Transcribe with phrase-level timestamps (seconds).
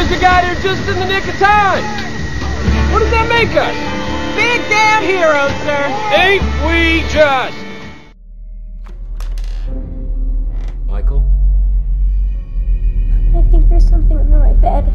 [0.00, 1.84] here's a guy here just in the nick of time.
[2.90, 3.76] What does that make us?
[4.34, 5.82] Big damn heroes, sir.
[6.16, 7.56] Ain't we just?
[10.86, 11.22] Michael?
[13.36, 14.90] I think there's something under my bed.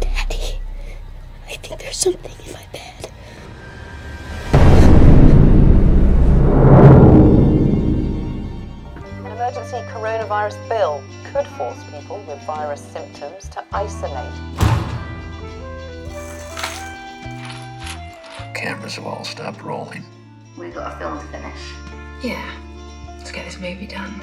[0.00, 0.60] Daddy,
[1.48, 2.43] I think there's something
[9.56, 14.32] emergency coronavirus bill could force people with virus symptoms to isolate.
[18.52, 20.02] Cameras have all stopped rolling.
[20.58, 21.72] We've got a film to finish.
[22.22, 22.50] Yeah,
[23.16, 24.22] let's get this movie done.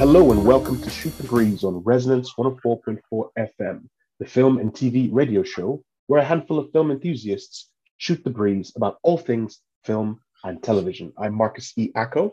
[0.00, 3.84] Hello and welcome to Shoot the Breeze on Resonance 104.4 FM,
[4.18, 8.72] the film and TV radio show where a handful of film enthusiasts shoot the breeze
[8.74, 11.12] about all things film and television.
[11.16, 11.92] I'm Marcus E.
[11.94, 12.32] Acko,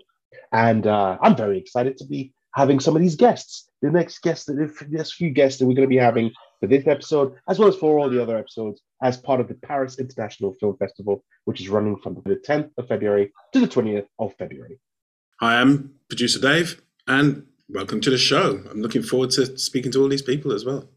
[0.52, 3.67] and uh, I'm very excited to be having some of these guests.
[3.81, 6.88] The next guest, the next few guests that we're going to be having for this
[6.88, 10.56] episode, as well as for all the other episodes, as part of the Paris International
[10.59, 14.80] Film Festival, which is running from the 10th of February to the 20th of February.
[15.39, 18.64] Hi, I'm producer Dave, and welcome to the show.
[18.72, 20.89] I'm looking forward to speaking to all these people as well.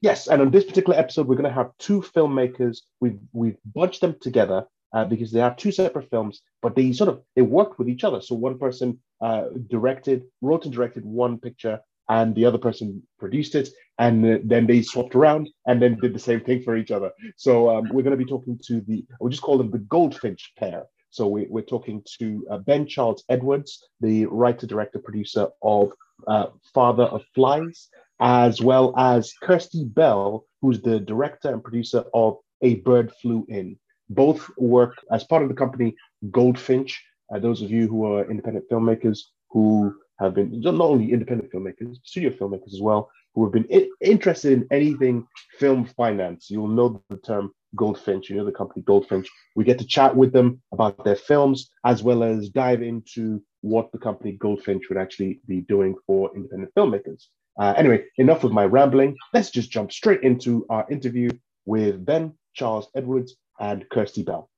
[0.00, 2.78] Yes, and on this particular episode, we're going to have two filmmakers.
[3.00, 7.08] We've we've bunched them together uh, because they have two separate films, but they sort
[7.08, 8.20] of they worked with each other.
[8.20, 13.54] So one person uh, directed, wrote and directed one picture, and the other person produced
[13.54, 13.68] it,
[13.98, 17.10] and then they swapped around and then did the same thing for each other.
[17.36, 20.52] So um, we're going to be talking to the we'll just call them the Goldfinch
[20.58, 20.84] pair.
[21.10, 25.92] So we, we're talking to uh, Ben Charles Edwards, the writer, director, producer of
[26.26, 27.88] uh, Father of Flies,
[28.20, 33.78] as well as Kirsty Bell, who's the director and producer of A Bird Flew In.
[34.10, 35.94] Both work as part of the company
[36.30, 37.02] Goldfinch.
[37.34, 41.96] Uh, those of you who are independent filmmakers who have been not only independent filmmakers,
[42.02, 45.26] studio filmmakers as well, who have been I- interested in anything
[45.58, 49.28] film finance, you'll know the term Goldfinch, you know the company Goldfinch.
[49.54, 53.92] We get to chat with them about their films as well as dive into what
[53.92, 57.24] the company Goldfinch would actually be doing for independent filmmakers.
[57.58, 59.16] Uh, anyway, enough of my rambling.
[59.32, 61.30] Let's just jump straight into our interview
[61.64, 64.50] with Ben Charles Edwards and Kirsty Bell.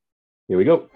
[0.48, 0.88] Here we go.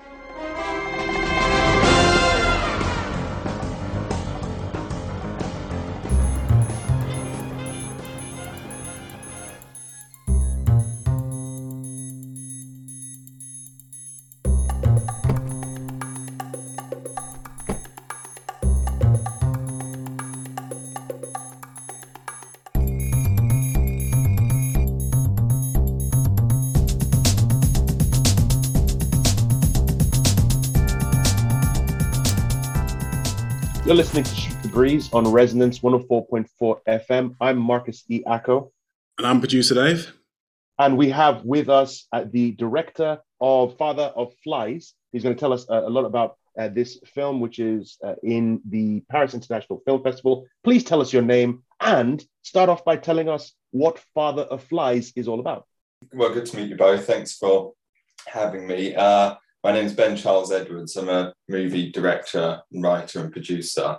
[34.02, 37.36] Listening to Shoot the Breeze on Resonance 104.4 FM.
[37.40, 38.24] I'm Marcus E.
[38.26, 38.72] Acko,
[39.16, 40.12] And I'm producer Dave.
[40.80, 44.94] and we have with us uh, the director of Father of Flies.
[45.12, 48.14] He's going to tell us uh, a lot about uh, this film, which is uh,
[48.24, 50.46] in the Paris International Film Festival.
[50.64, 55.12] Please tell us your name and start off by telling us what Father of Flies
[55.14, 55.64] is all about.
[56.12, 57.06] Well, good to meet you both.
[57.06, 57.74] Thanks for
[58.26, 58.96] having me.
[59.64, 60.96] My name is Ben Charles Edwards.
[60.96, 63.96] I'm a movie director, writer, and producer.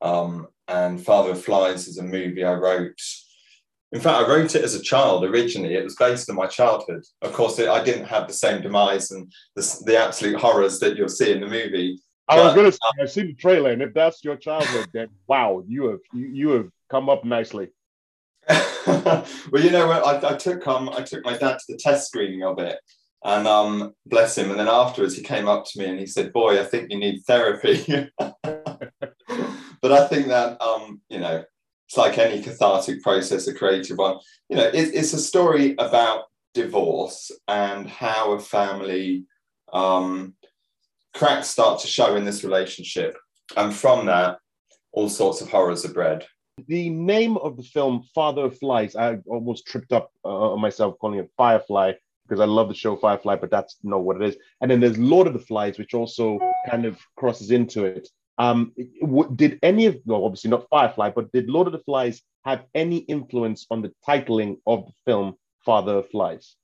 [0.00, 2.98] Um, and Father of Flies is a movie I wrote.
[3.92, 5.74] In fact, I wrote it as a child originally.
[5.74, 7.04] It was based on my childhood.
[7.20, 10.96] Of course, it, I didn't have the same demise and the, the absolute horrors that
[10.96, 12.00] you'll see in the movie.
[12.26, 15.08] I was going to say, I've seen the trailer, and if that's your childhood, then
[15.26, 17.68] wow, you have you, you have come up nicely.
[18.48, 20.24] well, you know what?
[20.24, 22.78] I, I took um, I took my dad to the test screening of it,
[23.24, 24.50] and um, bless him.
[24.50, 26.98] And then afterwards, he came up to me and he said, "Boy, I think you
[26.98, 31.44] need therapy." but I think that um, you know,
[31.88, 34.18] it's like any cathartic process, a creative one.
[34.48, 36.24] You know, it, it's a story about
[36.54, 39.24] divorce and how a family
[39.72, 40.34] um,
[41.14, 43.16] cracks start to show in this relationship,
[43.56, 44.38] and from that,
[44.92, 46.26] all sorts of horrors are bred.
[46.68, 51.18] The name of the film, Father of Flies, I almost tripped up uh, myself calling
[51.18, 51.92] it Firefly
[52.32, 54.36] because I love the show Firefly, but that's not what it is.
[54.62, 58.08] And then there's Lord of the Flies, which also kind of crosses into it.
[58.38, 58.72] Um,
[59.36, 62.98] did any of, well, obviously not Firefly, but did Lord of the Flies have any
[63.00, 66.56] influence on the titling of the film Father of Flies?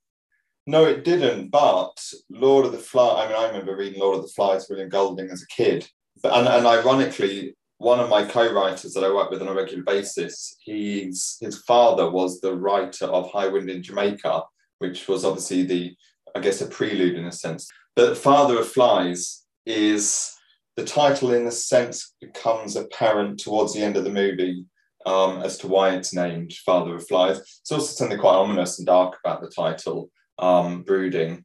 [0.65, 1.49] No, it didn't.
[1.49, 4.89] But Lord of the Flies, I mean, I remember reading Lord of the Flies, William
[4.89, 5.87] Golding as a kid.
[6.23, 10.57] And, and ironically, one of my co-writers that I work with on a regular basis,
[10.61, 14.41] he's his father was the writer of High Wind in Jamaica,
[14.79, 15.95] which was obviously the,
[16.35, 17.69] I guess, a prelude in a sense.
[17.95, 20.35] But Father of Flies is
[20.75, 24.65] the title, in a sense, becomes apparent towards the end of the movie
[25.05, 27.39] um, as to why it's named Father of Flies.
[27.39, 31.43] It's also something quite ominous and dark about the title, um, Brooding,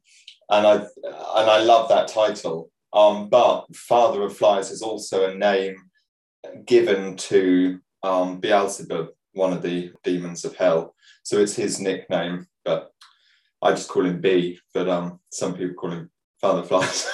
[0.49, 2.69] and I and I love that title.
[2.93, 5.75] Um, but Father of Flies is also a name
[6.65, 10.95] given to um, Beelzebub, one of the demons of hell.
[11.23, 12.91] So it's his nickname, but
[13.65, 14.59] I just call him B.
[14.73, 17.09] But um, some people call him Father Flies.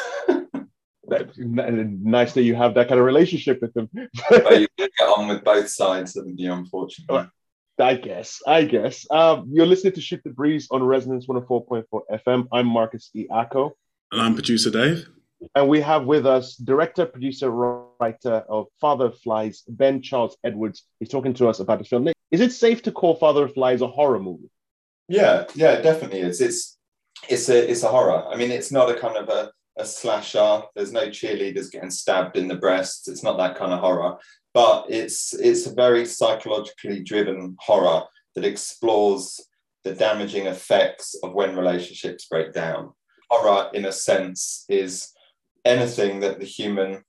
[1.38, 3.90] nice that you have that kind of relationship with them.
[4.30, 6.52] but you get on with both sides, haven't you?
[6.52, 7.30] Unfortunately.
[7.80, 8.42] I guess.
[8.46, 9.10] I guess.
[9.10, 12.48] Um, you're listening to Shoot the Breeze on Resonance 104.4 FM.
[12.52, 13.28] I'm Marcus E.
[13.32, 13.72] Acko.
[14.12, 15.08] And I'm producer Dave.
[15.56, 20.84] And we have with us director, producer, writer of Father of Flies, Ben Charles Edwards.
[21.00, 22.10] He's talking to us about the film.
[22.30, 24.52] Is it safe to call Father of Flies a horror movie?
[25.12, 26.40] Yeah, yeah, it definitely is.
[26.40, 26.78] It's
[27.28, 28.26] it's a it's a horror.
[28.32, 30.62] I mean, it's not a kind of a, a slasher.
[30.74, 33.10] There's no cheerleaders getting stabbed in the breasts.
[33.10, 34.18] It's not that kind of horror.
[34.54, 38.04] But it's it's a very psychologically driven horror
[38.36, 39.42] that explores
[39.84, 42.94] the damaging effects of when relationships break down.
[43.30, 45.12] Horror, in a sense, is
[45.66, 47.04] anything that the human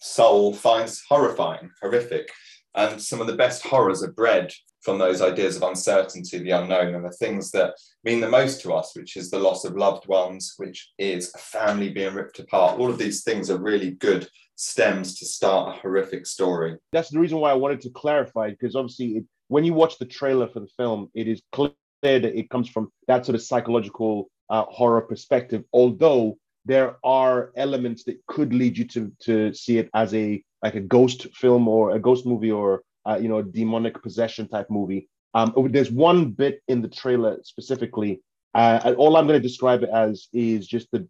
[0.00, 2.28] soul finds horrifying, horrific.
[2.74, 4.52] And some of the best horrors are bred
[4.82, 8.72] from those ideas of uncertainty, the unknown, and the things that mean the most to
[8.72, 12.78] us, which is the loss of loved ones, which is a family being ripped apart.
[12.78, 16.76] All of these things are really good stems to start a horrific story.
[16.92, 20.04] That's the reason why I wanted to clarify, because obviously, it, when you watch the
[20.04, 21.72] trailer for the film, it is clear
[22.02, 28.04] that it comes from that sort of psychological uh, horror perspective, although there are elements
[28.04, 31.92] that could lead you to to see it as a like a ghost film or
[31.92, 35.08] a ghost movie or uh, you know demonic possession type movie.
[35.34, 38.22] Um, there's one bit in the trailer specifically,
[38.54, 41.06] uh, all I'm going to describe it as is just the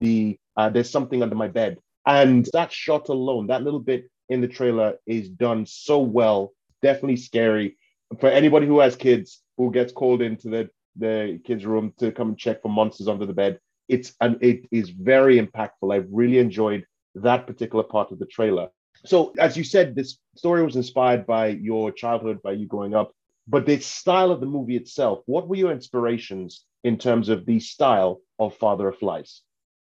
[0.00, 4.40] the uh, there's something under my bed, and that shot alone, that little bit in
[4.40, 6.52] the trailer is done so well,
[6.82, 7.76] definitely scary
[8.20, 12.28] for anybody who has kids who gets called into the the kids' room to come
[12.28, 13.58] and check for monsters under the bed
[13.92, 15.92] it's and it is very impactful.
[15.92, 18.68] I really enjoyed that particular part of the trailer.
[19.04, 23.12] So, as you said, this story was inspired by your childhood, by you growing up,
[23.48, 25.22] but the style of the movie itself.
[25.26, 29.42] What were your inspirations in terms of the style of Father of Flies?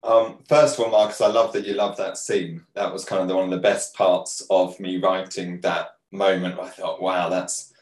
[0.03, 2.65] Um, first of all, Marcus, I love that you love that scene.
[2.75, 6.61] That was kind of the, one of the best parts of me writing that moment.
[6.61, 7.73] I thought, wow, that's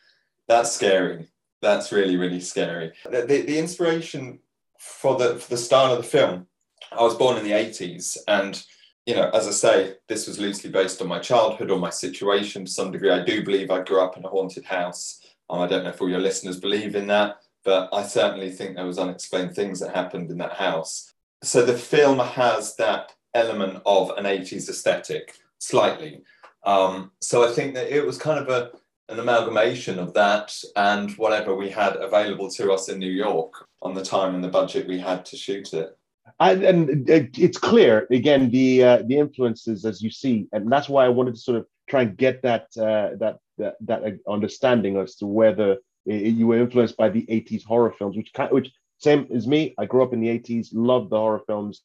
[0.48, 1.28] that's scary.
[1.60, 2.92] That's really, really scary.
[3.04, 4.38] The, the, the inspiration
[4.78, 6.46] for the for the style of the film,
[6.92, 8.62] I was born in the 80s and
[9.06, 12.64] you know, as I say, this was loosely based on my childhood or my situation
[12.64, 13.10] to some degree.
[13.10, 15.20] I do believe I grew up in a haunted house.
[15.48, 18.74] Um, I don't know if all your listeners believe in that, but I certainly think
[18.74, 21.12] there was unexplained things that happened in that house.
[21.44, 26.22] So the film has that element of an 80s aesthetic, slightly.
[26.64, 28.72] Um, so I think that it was kind of a
[29.08, 33.94] an amalgamation of that and whatever we had available to us in New York on
[33.94, 35.96] the time and the budget we had to shoot it.
[36.40, 41.04] And, and it's clear again the uh, the influences as you see, and that's why
[41.04, 45.14] I wanted to sort of try and get that uh, that, that that understanding as
[45.16, 49.74] to whether you were influenced by the 80s horror films, which which same as me.
[49.78, 51.82] I grew up in the 80s, loved the horror films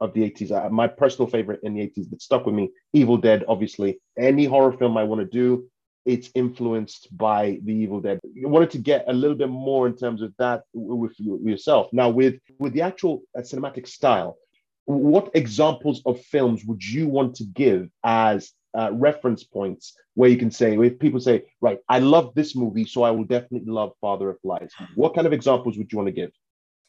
[0.00, 0.50] of the 80s.
[0.50, 4.00] Uh, my personal favorite in the 80s that stuck with me, Evil Dead, obviously.
[4.18, 5.68] Any horror film I want to do,
[6.04, 8.20] it's influenced by the Evil Dead.
[8.34, 11.88] You wanted to get a little bit more in terms of that with yourself.
[11.92, 14.36] Now, with with the actual uh, cinematic style,
[14.84, 20.36] what examples of films would you want to give as uh, reference points where you
[20.36, 23.92] can say, if people say, right, I love this movie, so I will definitely love
[24.00, 24.72] Father of Flies.
[24.94, 26.30] What kind of examples would you want to give?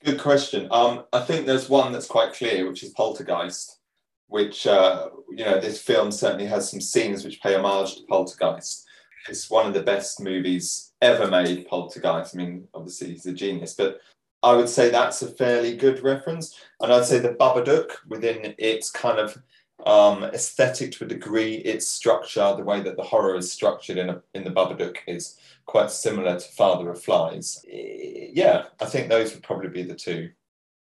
[0.04, 0.68] Good question.
[0.72, 3.80] Um, I think there's one that's quite clear, which is Poltergeist,
[4.28, 8.85] which, uh, you know, this film certainly has some scenes which pay homage to Poltergeist
[9.30, 12.36] it's one of the best movies ever made, Poltergeist.
[12.36, 14.00] I mean, obviously he's a genius, but
[14.44, 16.60] I would say that's a fairly good reference.
[16.82, 19.42] And I'd say the Babadook within its kind of
[19.86, 24.10] um, aesthetic to a degree, its structure, the way that the horror is structured in,
[24.10, 27.66] a, in the Babadook is quite similar to Father of Flies.
[27.68, 30.30] Yeah, I think those would probably be the two.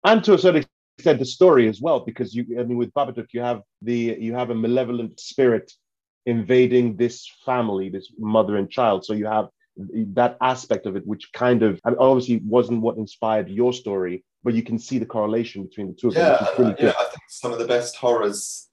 [0.04, 0.64] and to a certain
[0.98, 4.34] extent the story as well because you i mean with babadook you have the you
[4.34, 5.72] have a malevolent spirit
[6.26, 9.04] invading this family this mother and child.
[9.04, 13.72] So you have that aspect of it which kind of obviously wasn't what inspired your
[13.72, 16.92] story but you can see the correlation between the two of yeah, them really yeah
[16.98, 18.68] i think some of the best horrors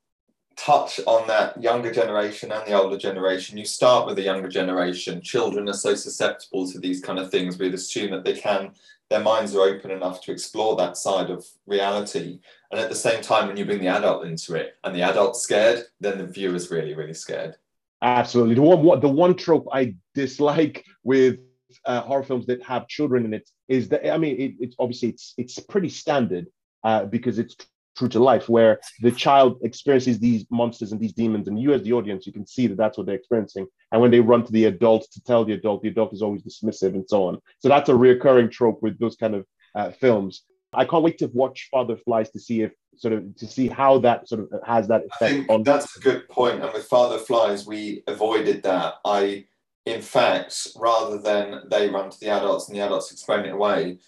[0.59, 3.57] touch on that younger generation and the older generation.
[3.57, 5.21] You start with the younger generation.
[5.21, 7.57] Children are so susceptible to these kind of things.
[7.57, 8.73] We'd assume that they can,
[9.09, 12.39] their minds are open enough to explore that side of reality.
[12.71, 15.41] And at the same time, when you bring the adult into it and the adult's
[15.41, 17.55] scared, then the viewer's really, really scared.
[18.01, 18.55] Absolutely.
[18.55, 21.39] The one, the one trope I dislike with
[21.85, 25.09] uh, horror films that have children in it is that I mean, it, it's obviously
[25.09, 26.47] it's it's pretty standard
[26.83, 27.55] uh, because it's
[27.99, 31.83] true to life where the child experiences these monsters and these demons and you as
[31.83, 33.67] the audience you can see that that's what they're experiencing.
[33.91, 36.41] And when they run to the adult to tell the adult the adult is always
[36.43, 37.39] dismissive and so on.
[37.59, 40.43] So that's a recurring trope with those kind of uh, films.
[40.73, 43.99] I can't wait to watch father flies to see if sort of to see how
[43.99, 47.67] that sort of has that effect on that's a good point and with father flies
[47.67, 48.95] we avoided that.
[49.03, 49.45] I
[49.85, 53.99] in fact rather than they run to the adults and the adults explain it away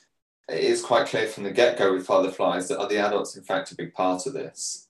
[0.51, 3.35] it is quite clear from the get go with Father Flies that are the adults,
[3.35, 4.87] in fact, a big part of this.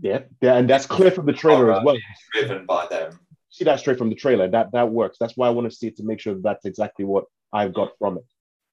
[0.00, 1.96] Yeah, yeah, and that's clear from the trailer as well.
[2.32, 3.20] Driven by them.
[3.50, 4.48] See that straight from the trailer.
[4.48, 5.16] That that works.
[5.20, 7.72] That's why I want to see it to make sure that that's exactly what I've
[7.72, 8.24] got from it.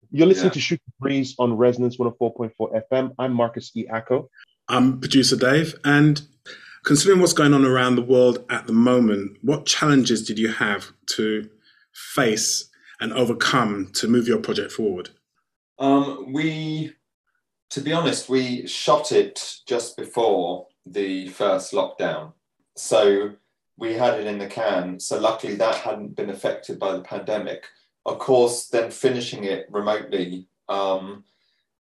[0.10, 0.54] You're listening yeah.
[0.54, 2.52] to Shoot the Breeze on Resonance 104.4
[2.92, 3.14] FM.
[3.20, 3.86] I'm Marcus E.
[3.88, 4.28] Acko.
[4.68, 5.76] I'm producer Dave.
[5.86, 6.22] And
[6.84, 10.92] considering what's going on around the world at the moment, what challenges did you have
[11.12, 11.50] to
[11.94, 12.70] face
[13.00, 15.12] and overcome to move your project forward?
[15.82, 16.94] Um, we,
[17.72, 22.34] to be honest, we shot it just before the first lockdown.
[22.76, 23.32] So
[23.78, 25.00] we had it in the can.
[25.00, 27.66] So luckily that hadn't been affected by the pandemic.
[28.06, 31.24] Of course, then finishing it remotely um,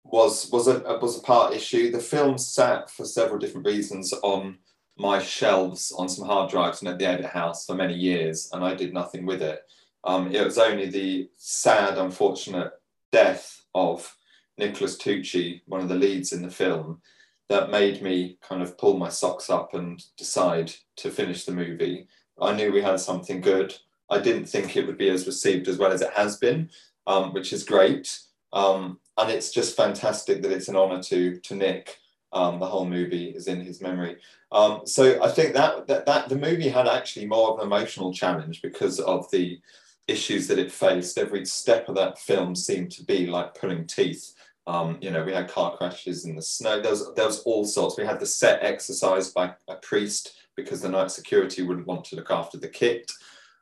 [0.02, 1.92] was was a was a part issue.
[1.92, 4.58] The film sat for several different reasons on
[4.98, 8.64] my shelves on some hard drives and at the edit house for many years, and
[8.64, 9.62] I did nothing with it.
[10.04, 12.72] Um, it was only the sad, unfortunate
[13.12, 14.16] death of
[14.56, 17.02] Nicholas Tucci, one of the leads in the film,
[17.48, 22.08] that made me kind of pull my socks up and decide to finish the movie.
[22.40, 23.76] I knew we had something good.
[24.10, 26.70] I didn't think it would be as received as well as it has been,
[27.06, 28.18] um, which is great.
[28.52, 31.98] Um, and it's just fantastic that it's an honour to to Nick.
[32.32, 34.16] Um, the whole movie is in his memory.
[34.52, 38.12] Um, so I think that, that that the movie had actually more of an emotional
[38.12, 39.60] challenge because of the
[40.08, 41.18] issues that it faced.
[41.18, 44.34] Every step of that film seemed to be like pulling teeth.
[44.66, 46.80] Um, you know, we had car crashes in the snow.
[46.80, 47.96] There was, there was all sorts.
[47.96, 52.16] We had the set exorcised by a priest because the night security wouldn't want to
[52.16, 53.10] look after the kit.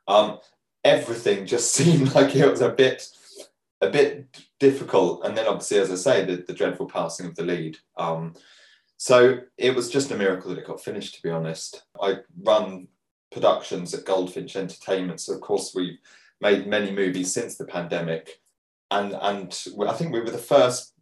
[0.07, 0.39] Um,
[0.83, 3.07] everything just seemed like it was a bit,
[3.81, 4.25] a bit
[4.59, 5.25] difficult.
[5.25, 7.77] And then obviously, as I say, the, the dreadful passing of the lead.
[7.97, 8.33] Um,
[8.97, 11.83] so it was just a miracle that it got finished, to be honest.
[12.01, 12.87] I run
[13.31, 15.19] productions at Goldfinch Entertainment.
[15.19, 15.99] So of course we
[16.41, 18.41] made many movies since the pandemic,
[18.91, 20.93] and and I think we were the first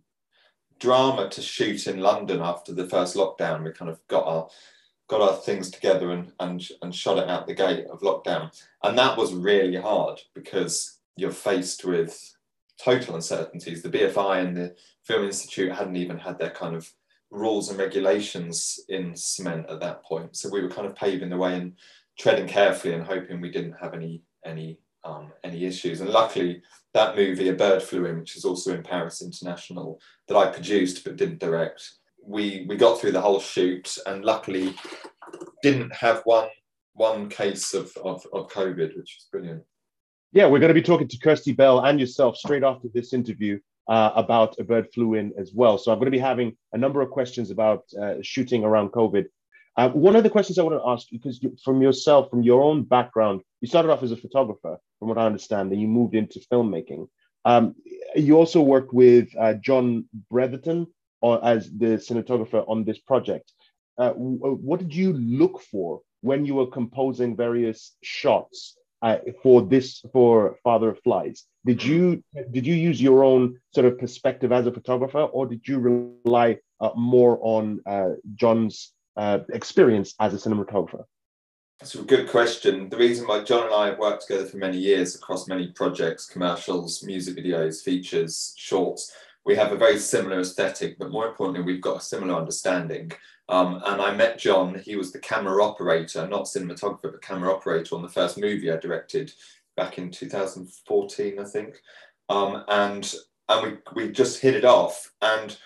[0.79, 3.63] drama to shoot in London after the first lockdown.
[3.63, 4.47] We kind of got our
[5.07, 8.51] got our things together and and and shot it out the gate of lockdown,
[8.83, 12.35] and that was really hard because you're faced with
[12.83, 13.81] total uncertainties.
[13.81, 16.91] The BFI and the Film Institute hadn't even had their kind of
[17.29, 21.37] rules and regulations in cement at that point, so we were kind of paving the
[21.37, 21.73] way and
[22.17, 26.01] treading carefully and hoping we didn't have any any um, any issues.
[26.01, 26.61] And luckily,
[26.93, 31.03] that movie, A Bird Flew In, which is also in Paris International, that I produced
[31.03, 31.81] but didn't direct,
[32.25, 34.73] we we got through the whole shoot and luckily
[35.61, 36.47] didn't have one
[36.93, 39.63] one case of, of, of COVID, which is brilliant.
[40.31, 43.59] Yeah, we're going to be talking to Kirsty Bell and yourself straight after this interview
[43.87, 45.77] uh, about A Bird Flew In as well.
[45.77, 49.25] So I'm going to be having a number of questions about uh, shooting around COVID
[49.75, 52.61] uh, one of the questions I want to ask, because you, from yourself, from your
[52.61, 56.15] own background, you started off as a photographer, from what I understand, and you moved
[56.15, 57.07] into filmmaking.
[57.45, 57.75] Um,
[58.15, 60.87] you also worked with uh, John Bretherton
[61.21, 63.51] or, as the cinematographer on this project.
[63.97, 70.03] Uh, what did you look for when you were composing various shots uh, for this
[70.13, 71.43] for Father of Flies?
[71.65, 75.67] Did you did you use your own sort of perspective as a photographer, or did
[75.67, 81.05] you rely uh, more on uh, John's uh, experience as a cinematographer?
[81.79, 82.89] That's a good question.
[82.89, 86.25] The reason why John and I have worked together for many years across many projects,
[86.25, 89.11] commercials, music videos, features, shorts,
[89.45, 93.11] we have a very similar aesthetic, but more importantly, we've got a similar understanding.
[93.49, 97.95] Um, and I met John, he was the camera operator, not cinematographer, but camera operator
[97.95, 99.33] on the first movie I directed
[99.75, 101.81] back in 2014, I think.
[102.29, 103.13] Um, and
[103.49, 105.11] and we, we just hit it off.
[105.21, 105.57] And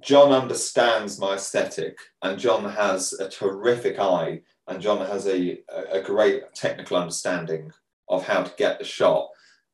[0.00, 6.00] John understands my aesthetic, and John has a terrific eye, and John has a, a
[6.00, 7.72] great technical understanding
[8.08, 9.28] of how to get the shot.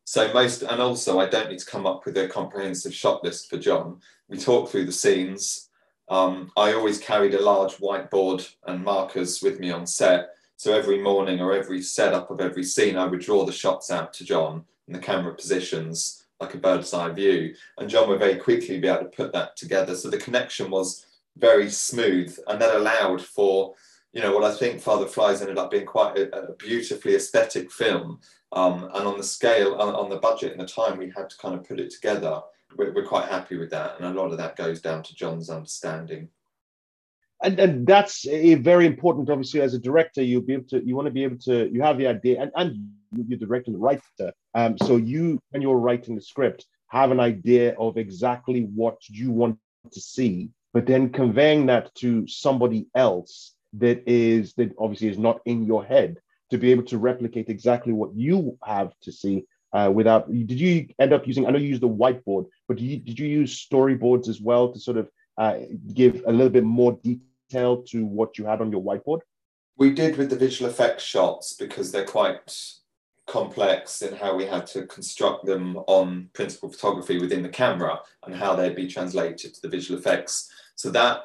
[0.05, 3.51] So most, and also I don't need to come up with a comprehensive shot list
[3.51, 4.01] for John.
[4.29, 5.69] We talk through the scenes.
[6.09, 10.31] Um, I always carried a large whiteboard and markers with me on set.
[10.57, 14.13] So every morning or every setup of every scene, I would draw the shots out
[14.15, 17.55] to John and the camera positions like a bird's eye view.
[17.79, 19.95] And John would very quickly be able to put that together.
[19.95, 21.07] So the connection was
[21.39, 23.75] very smooth and that allowed for,
[24.13, 27.71] you know, what I think Father Flies ended up being quite a, a beautifully aesthetic
[27.71, 28.21] film.
[28.53, 31.37] Um, and on the scale, on, on, the budget and the time we had to
[31.39, 32.41] kind of put it together,
[32.77, 33.97] we're, we're quite happy with that.
[33.99, 36.29] And a lot of that goes down to John's understanding.
[37.43, 40.97] And, and that's a very important, obviously, as a director, you'll be able to, you
[40.97, 44.33] want to be able to, you have the idea, and, and you're directing the writer.
[44.55, 49.31] Um, so you, when you're writing the script, have an idea of exactly what you
[49.31, 49.59] want
[49.93, 55.41] to see, but then conveying that to somebody else that is that obviously is not
[55.45, 56.17] in your head
[56.51, 60.87] to be able to replicate exactly what you have to see uh, without did you
[60.99, 63.67] end up using i know you used the whiteboard but did you, did you use
[63.67, 65.59] storyboards as well to sort of uh,
[65.93, 69.21] give a little bit more detail to what you had on your whiteboard
[69.77, 72.51] we did with the visual effects shots because they're quite
[73.27, 78.35] complex in how we had to construct them on principal photography within the camera and
[78.35, 80.51] how they'd be translated to the visual effects.
[80.77, 81.25] So that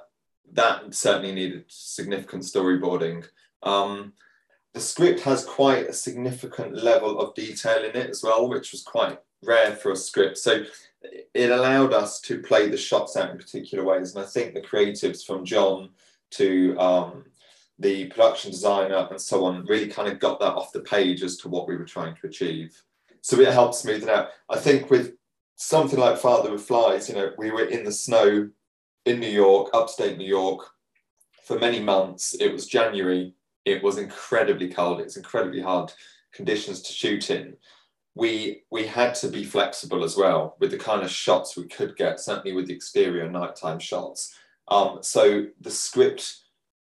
[0.53, 3.25] that certainly needed significant storyboarding.
[3.63, 4.13] Um,
[4.74, 8.84] the script has quite a significant level of detail in it as well, which was
[8.84, 10.38] quite rare for a script.
[10.38, 10.63] So
[11.34, 14.15] it allowed us to play the shots out in particular ways.
[14.15, 15.89] And I think the creatives from John
[16.31, 17.25] to um,
[17.82, 21.38] the production designer and so on really kind of got that off the page as
[21.38, 22.82] to what we were trying to achieve.
[23.22, 24.30] So it helped smooth it out.
[24.50, 25.14] I think with
[25.56, 28.50] something like Father of Flies, you know, we were in the snow
[29.06, 30.67] in New York, upstate New York,
[31.44, 32.36] for many months.
[32.39, 33.34] It was January.
[33.65, 35.02] It was incredibly cold.
[35.02, 35.91] It's incredibly hard
[36.34, 37.58] conditions to shoot in.
[38.13, 41.96] We we had to be flexible as well with the kind of shots we could
[41.96, 44.36] get, certainly with the exterior nighttime shots.
[44.67, 46.40] Um, so the script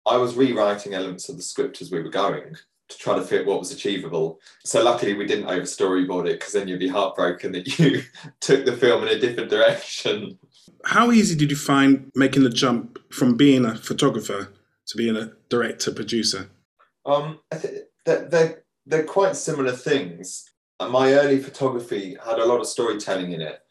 [0.06, 2.56] I was rewriting elements of the script as we were going
[2.92, 4.40] to try to fit what was achievable.
[4.66, 8.04] So luckily we didn't over storyboard it because then you'd be heartbroken that you
[8.40, 10.38] took the film in a different direction.
[10.86, 14.52] How easy did you find making the jump from being a photographer
[14.88, 16.50] to being a director producer?
[17.06, 17.40] Um,
[18.06, 20.50] they're, they're, they're quite similar things.
[20.80, 23.62] My early photography had a lot of storytelling in it.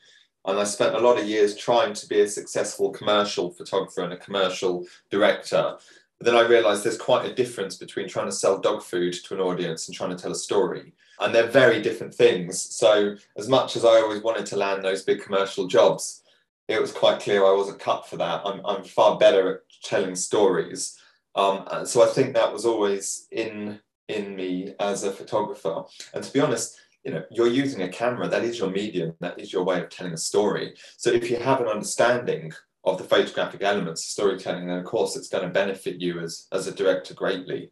[0.46, 4.14] And I spent a lot of years trying to be a successful commercial photographer and
[4.14, 5.76] a commercial director.
[6.20, 9.34] But then I realized there's quite a difference between trying to sell dog food to
[9.34, 10.92] an audience and trying to tell a story.
[11.18, 12.60] And they're very different things.
[12.60, 16.22] So, as much as I always wanted to land those big commercial jobs,
[16.68, 18.42] it was quite clear I wasn't cut for that.
[18.44, 20.98] I'm, I'm far better at telling stories.
[21.34, 25.84] Um, so I think that was always in in me as a photographer.
[26.12, 29.38] And to be honest, you know, you're using a camera, that is your medium, that
[29.40, 30.74] is your way of telling a story.
[30.96, 32.52] So if you have an understanding
[32.84, 36.66] of the photographic elements storytelling, then of course it's going to benefit you as as
[36.66, 37.70] a director greatly.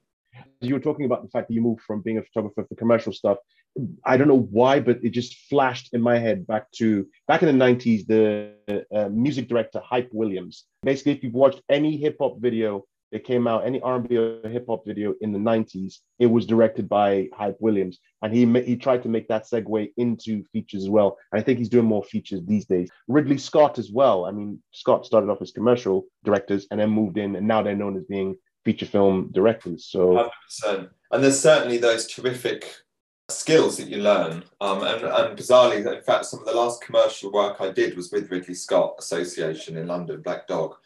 [0.60, 3.12] You were talking about the fact that you moved from being a photographer for commercial
[3.12, 3.38] stuff.
[4.04, 7.58] I don't know why, but it just flashed in my head back to back in
[7.58, 10.64] the 90s, the uh, music director Hype Williams.
[10.82, 14.66] Basically, if you've watched any hip hop video it came out any R&B or hip
[14.68, 15.96] hop video in the 90s.
[16.18, 20.44] It was directed by Hype Williams, and he he tried to make that segue into
[20.52, 21.16] features as well.
[21.32, 22.90] And I think he's doing more features these days.
[23.06, 24.26] Ridley Scott as well.
[24.26, 27.76] I mean, Scott started off as commercial directors and then moved in, and now they're
[27.76, 29.86] known as being feature film directors.
[29.86, 30.30] So,
[30.64, 30.90] 100%.
[31.12, 32.70] and there's certainly those terrific
[33.30, 34.44] skills that you learn.
[34.60, 38.10] Um, and, and bizarrely, in fact, some of the last commercial work I did was
[38.10, 40.76] with Ridley Scott Associates in London, Black Dog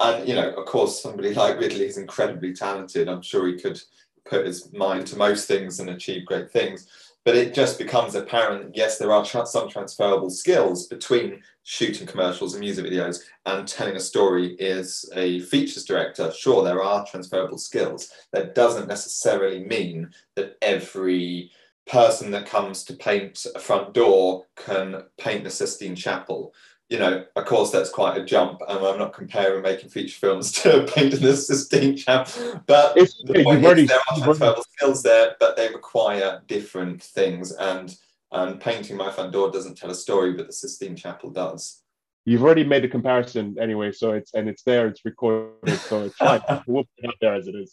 [0.00, 3.08] and you know, of course, somebody like Ridley is incredibly talented.
[3.08, 3.80] I'm sure he could
[4.26, 6.88] put his mind to most things and achieve great things.
[7.24, 8.62] But it just becomes apparent.
[8.62, 13.68] that Yes, there are tra- some transferable skills between shooting commercials and music videos and
[13.68, 16.32] telling a story Is a features director.
[16.32, 18.10] Sure, there are transferable skills.
[18.32, 21.50] That doesn't necessarily mean that every
[21.86, 26.54] person that comes to paint a front door can paint the Sistine Chapel
[26.90, 28.60] you know, of course, that's quite a jump.
[28.68, 33.44] and I'm not comparing making feature films to painting the Sistine Chapel, but it's, the
[33.44, 37.52] point is there are transferable skills there, but they require different things.
[37.52, 37.96] And
[38.32, 41.82] and painting my front door doesn't tell a story, but the Sistine Chapel does.
[42.24, 46.16] You've already made the comparison anyway, so it's and it's there, it's recorded, so it's
[46.16, 46.40] fine.
[46.66, 47.72] we'll put it out there as it is.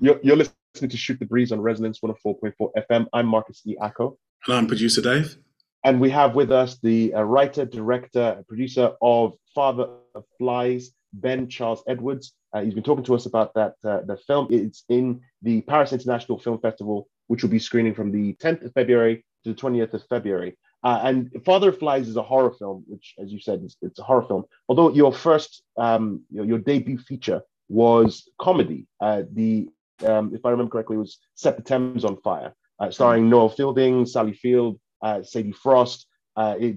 [0.00, 2.52] You're, you're listening to Shoot the Breeze on Resonance 104.4
[2.90, 3.06] FM.
[3.12, 3.76] I'm Marcus E.
[3.80, 4.16] Acko.
[4.46, 5.38] And I'm producer Dave.
[5.84, 11.48] And we have with us the uh, writer, director, producer of Father of Flies, Ben
[11.48, 12.32] Charles Edwards.
[12.52, 14.48] Uh, he's been talking to us about that uh, the film.
[14.50, 18.72] It's in the Paris International Film Festival, which will be screening from the 10th of
[18.72, 20.56] February to the 20th of February.
[20.82, 23.98] Uh, and Father of Flies is a horror film, which, as you said, is, it's
[23.98, 24.44] a horror film.
[24.68, 28.86] Although your first, um, your, your debut feature was comedy.
[29.00, 29.68] Uh, the,
[30.04, 34.04] um, if I remember correctly, was Set the Thames on Fire, uh, starring Noel Fielding,
[34.04, 34.78] Sally Field,
[35.22, 36.06] Sadie Frost.
[36.36, 36.76] Uh, it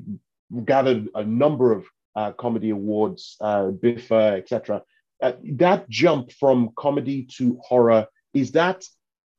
[0.65, 1.85] gathered a number of
[2.15, 4.81] uh, comedy awards, uh, BIFA, etc.
[5.21, 8.83] Uh, that jump from comedy to horror is that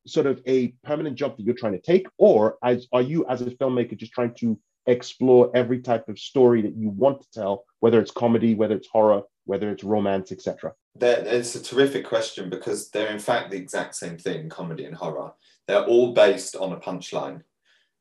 [0.07, 3.43] sort of a permanent jump that you're trying to take, or as are you as
[3.43, 7.65] a filmmaker just trying to explore every type of story that you want to tell,
[7.81, 10.73] whether it's comedy, whether it's horror, whether it's romance, etc.
[11.01, 15.33] It's a terrific question because they're in fact the exact same thing, comedy and horror.
[15.67, 17.43] They're all based on a punchline.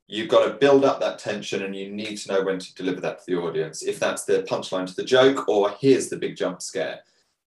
[0.08, 3.02] You've got to build up that tension and you need to know when to deliver
[3.02, 3.84] that to the audience.
[3.84, 7.02] If that's the punchline to the joke or here's the big jump scare.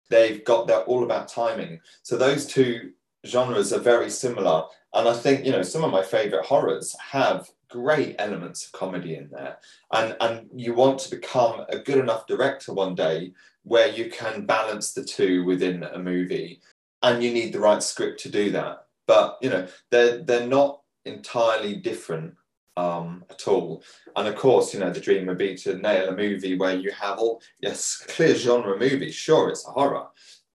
[0.10, 1.80] They've got, they're all about timing.
[2.04, 2.92] So those two
[3.26, 4.64] genres are very similar.
[4.94, 9.16] And I think, you know, some of my favorite horrors have great elements of comedy
[9.16, 9.58] in there.
[9.94, 13.32] And, and you want to become a good enough director one day
[13.64, 16.60] where you can balance the two within a movie.
[17.04, 18.88] And you need the right script to do that.
[19.08, 22.36] But, you know, they're, they're not entirely different
[22.80, 23.84] um, at all.
[24.16, 26.92] And of course, you know, the dream would be to nail a movie where you
[26.92, 29.12] have all, yes, clear genre movie.
[29.12, 30.08] Sure, it's a horror.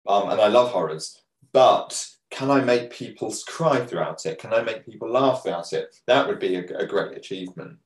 [0.06, 1.22] Um, and I love horrors.
[1.52, 4.38] But can I make people cry throughout it?
[4.38, 5.94] Can I make people laugh throughout it?
[6.06, 7.78] That would be a, a great achievement.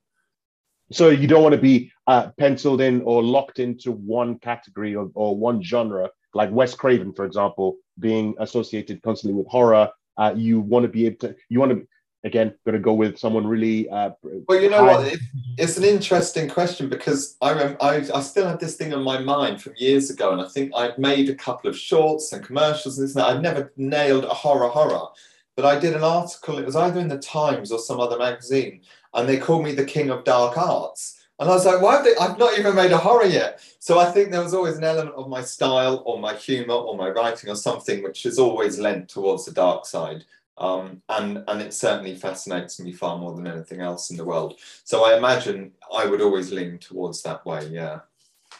[0.92, 5.10] So you don't want to be uh, penciled in or locked into one category or,
[5.14, 9.88] or one genre, like Wes Craven, for example, being associated constantly with horror.
[10.16, 11.86] Uh, you want to be able to, you want to,
[12.24, 13.88] again, going to go with someone really.
[13.88, 14.96] Uh, well, you know high.
[14.96, 15.06] what?
[15.06, 15.20] It,
[15.58, 19.18] it's an interesting question because I, rem- I I still have this thing on my
[19.18, 22.98] mind from years ago, and I think I've made a couple of shorts and commercials
[22.98, 23.28] and this and that.
[23.30, 25.08] I've never nailed a horror horror,
[25.54, 26.58] but I did an article.
[26.58, 28.80] It was either in the Times or some other magazine,
[29.12, 31.20] and they called me the king of dark arts.
[31.40, 32.14] And I was like, why have they?
[32.16, 33.60] I've not even made a horror yet.
[33.80, 36.96] So I think there was always an element of my style or my humor or
[36.96, 40.24] my writing or something which has always lent towards the dark side.
[40.56, 44.60] Um, and and it certainly fascinates me far more than anything else in the world.
[44.84, 47.66] So I imagine I would always lean towards that way.
[47.66, 48.00] Yeah.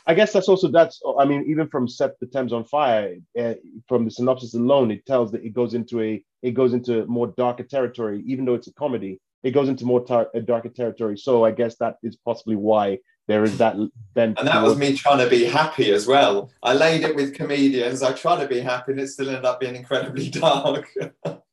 [0.07, 1.01] I guess that's also that's.
[1.19, 3.55] I mean, even from Set the Thames on Fire, uh,
[3.89, 7.29] from the synopsis alone, it tells that it goes into a it goes into more
[7.29, 8.23] darker territory.
[8.27, 11.17] Even though it's a comedy, it goes into more tar- a darker territory.
[11.17, 13.77] So I guess that is possibly why there is that
[14.15, 14.39] bent.
[14.39, 16.51] And that was me trying to be happy as well.
[16.63, 18.03] I laid it with comedians.
[18.03, 20.93] I try to be happy, and it still ended up being incredibly dark.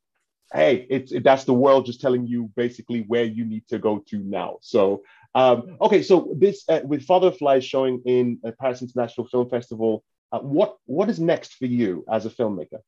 [0.54, 4.00] hey, it's it, that's the world just telling you basically where you need to go
[4.10, 4.58] to now.
[4.62, 5.04] So,
[5.36, 9.50] um, okay, so this uh, with Father of Flies showing in uh, Paris International Film
[9.50, 12.80] Festival, uh, what what is next for you as a filmmaker?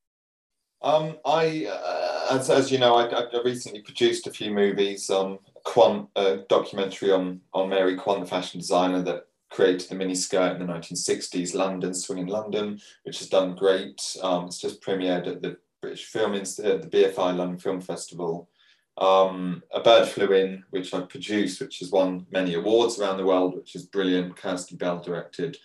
[0.81, 5.09] Um, I, uh, as, as you know, I, I, recently produced a few movies.
[5.09, 10.15] Um, Quant, a documentary on on Mary Quant, the fashion designer that created the mini
[10.15, 14.01] skirt in the 1960s, London, Swing in London, which has done great.
[14.21, 18.49] Um, it's just premiered at the British Film Institute, the BFI London Film Festival.
[18.97, 23.25] Um, a Bird Flew In, which I produced, which has won many awards around the
[23.25, 24.37] world, which is brilliant.
[24.37, 25.57] Kirsty Bell directed.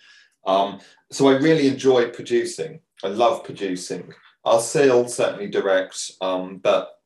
[0.45, 2.81] Um, so I really enjoy producing.
[3.01, 4.11] I love producing.
[4.43, 6.99] I'll still certainly direct, um, but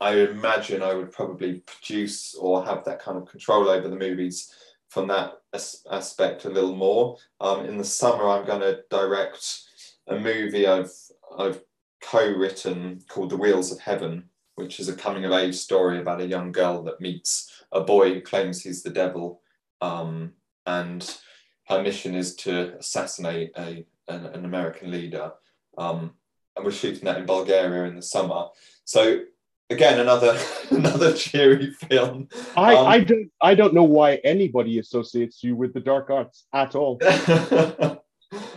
[0.00, 4.54] I imagine I would probably produce or have that kind of control over the movies
[4.88, 7.16] from that as- aspect a little more.
[7.40, 9.62] Um, in the summer, I'm going to direct
[10.06, 10.92] a movie I've
[11.36, 11.60] I've
[12.02, 14.24] co-written called The Wheels of Heaven,
[14.56, 18.12] which is a coming of age story about a young girl that meets a boy
[18.12, 19.40] who claims he's the devil,
[19.80, 20.32] um,
[20.66, 21.18] and
[21.68, 25.32] her mission is to assassinate a an, an American leader.
[25.78, 26.12] Um,
[26.56, 28.46] and we're shooting that in Bulgaria in the summer.
[28.84, 29.22] So
[29.70, 30.38] again, another
[30.70, 32.28] another cheery film.
[32.56, 36.44] I, um, I don't I don't know why anybody associates you with the dark arts
[36.52, 36.98] at all.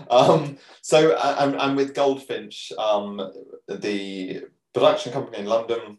[0.09, 3.31] um, so I'm, with Goldfinch, um,
[3.67, 5.97] the production company in London.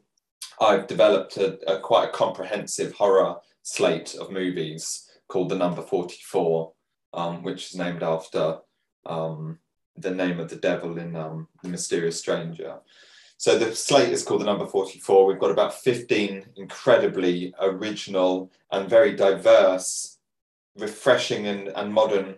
[0.61, 6.73] I've developed a, a, quite a comprehensive horror slate of movies called The Number 44,
[7.13, 8.59] um, which is named after
[9.05, 9.59] um,
[9.97, 12.79] the name of the devil in um, The Mysterious Stranger.
[13.39, 15.27] So the slate is called The Number 44.
[15.27, 20.19] We've got about 15 incredibly original and very diverse,
[20.79, 22.37] refreshing and, and modern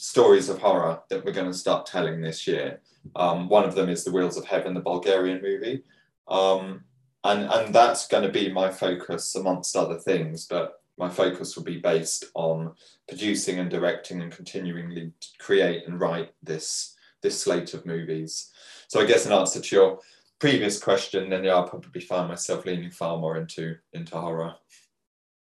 [0.00, 2.80] stories of horror that we're going to start telling this year.
[3.16, 5.82] Um, one of them is The Wheels of Heaven, the Bulgarian movie.
[6.26, 6.84] Um,
[7.22, 10.46] and, and that's going to be my focus amongst other things.
[10.46, 12.72] But my focus will be based on
[13.08, 18.50] producing and directing and continually create and write this this slate of movies.
[18.88, 19.98] So I guess in answer to your
[20.38, 24.54] previous question, then yeah, I'll probably find myself leaning far more into into horror.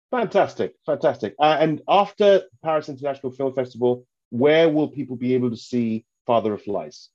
[0.09, 1.35] Fantastic, fantastic.
[1.37, 6.53] Uh, and after Paris International Film Festival, where will people be able to see Father
[6.53, 7.09] of Flies?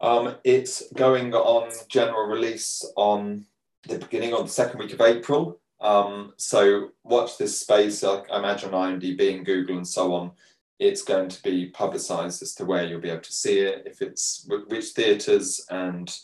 [0.00, 3.46] Um, it's going on general release on
[3.88, 5.60] the beginning of the second week of April.
[5.80, 8.02] Um, so watch this space.
[8.02, 10.32] I, imagine IMDb and Google and so on.
[10.78, 14.02] It's going to be publicised as to where you'll be able to see it, if
[14.02, 16.14] it's which theatres and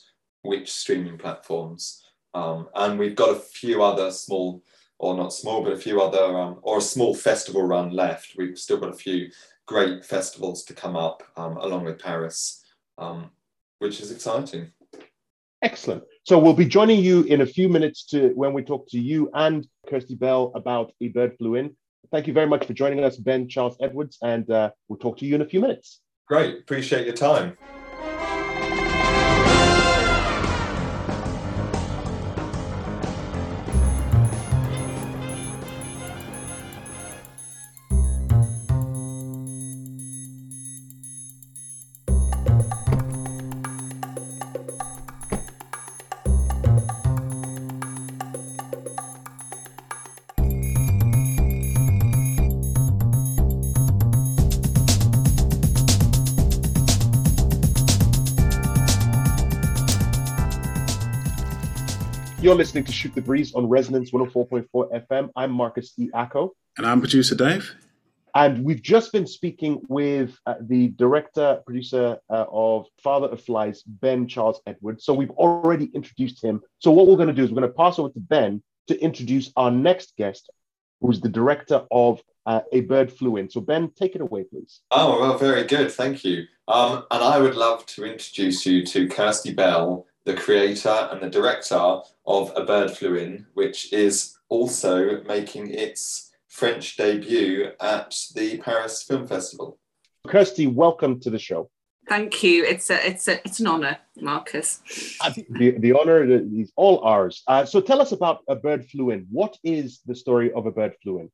[0.43, 2.05] which streaming platforms.
[2.35, 4.63] Um, and we've got a few other small,
[4.99, 8.35] or not small, but a few other, um, or a small festival run left.
[8.37, 9.31] We've still got a few
[9.73, 12.63] great festivals to come up um, along with Paris,
[12.99, 13.31] um,
[13.79, 14.71] which is exciting.
[15.63, 16.03] Excellent.
[16.25, 19.31] So we'll be joining you in a few minutes to when we talk to you
[19.33, 21.75] and Kirsty Bell about A Bird Flew In.
[22.11, 25.25] Thank you very much for joining us, Ben Charles Edwards, and uh, we'll talk to
[25.25, 26.01] you in a few minutes.
[26.29, 26.59] Great.
[26.59, 27.57] Appreciate your time.
[62.43, 64.67] You're listening to Shoot the Breeze on Resonance 104.4
[65.07, 65.31] FM.
[65.37, 66.11] I'm Marcus E.
[66.13, 66.51] Acko.
[66.77, 67.73] And I'm producer Dave.
[68.35, 73.85] And we've just been speaking with uh, the director, producer uh, of Father of Flies,
[73.85, 75.05] Ben Charles Edwards.
[75.05, 76.61] So we've already introduced him.
[76.81, 79.01] So what we're going to do is we're going to pass over to Ben to
[79.01, 80.51] introduce our next guest,
[81.01, 83.51] who's the director of uh, A Bird Flew In.
[83.51, 84.81] So Ben, take it away, please.
[84.91, 85.93] Oh, well, very good.
[85.93, 86.47] Thank you.
[86.67, 91.31] Um, and I would love to introduce you to Kirsty Bell, the creator and the
[91.31, 98.59] director of A Bird Flew In, which is also making its French debut at the
[98.59, 99.79] Paris Film Festival.
[100.29, 101.71] Kirsty, welcome to the show.
[102.09, 102.65] Thank you.
[102.65, 104.81] It's a, it's a, it's an honor, Marcus.
[105.51, 107.43] the, the honor is all ours.
[107.47, 109.27] Uh, so tell us about A Bird Flew In.
[109.31, 111.31] What is the story of A Bird Flew In?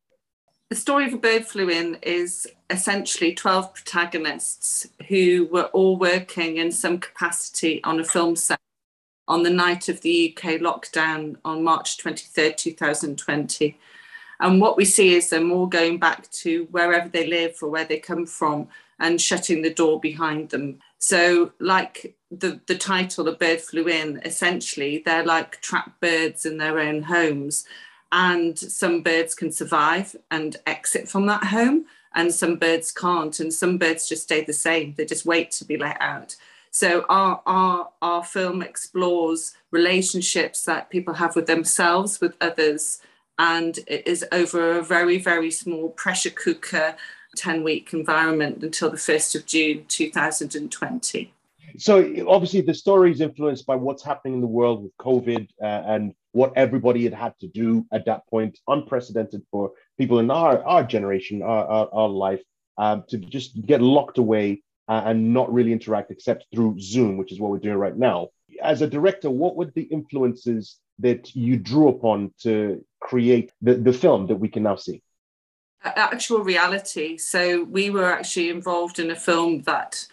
[0.71, 6.59] The story of A Bird Flew In is essentially 12 protagonists who were all working
[6.59, 8.61] in some capacity on a film set
[9.29, 13.79] on the night of the UK lockdown on March 23rd, 2020.
[14.41, 17.85] And what we see is them all going back to wherever they live or where
[17.85, 20.79] they come from and shutting the door behind them.
[20.99, 26.59] So, like the, the title, A Bird Flew In, essentially, they're like trapped birds in
[26.59, 27.65] their own homes.
[28.11, 33.39] And some birds can survive and exit from that home, and some birds can't.
[33.39, 36.35] And some birds just stay the same, they just wait to be let out.
[36.79, 43.01] So our, our, our film explores relationships that people have with themselves, with others,
[43.37, 46.95] and it is over a very, very small pressure cooker
[47.37, 51.33] 10 week environment until the 1st of June 2020.
[51.79, 55.83] So obviously the story is influenced by what's happening in the world with COVID uh,
[55.85, 60.63] and what everybody had had to do at that point, unprecedented for people in our,
[60.63, 62.43] our generation, our, our, our life,
[62.77, 67.41] um, to just get locked away and not really interact except through Zoom, which is
[67.41, 68.29] what we're doing right now.
[68.63, 73.93] As a director, what were the influences that you drew upon to create the, the
[73.93, 75.03] film that we can now see?
[75.85, 77.17] Actual reality.
[77.19, 80.07] So we were actually involved in a film that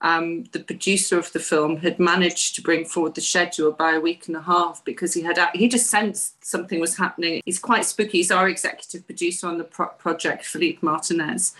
[0.00, 4.00] um, the producer of the film had managed to bring forward the schedule by a
[4.00, 7.40] week and a half because he had he just sensed something was happening.
[7.44, 8.18] He's quite spooky.
[8.18, 11.54] He's our executive producer on the pro- project, Philippe Martinez,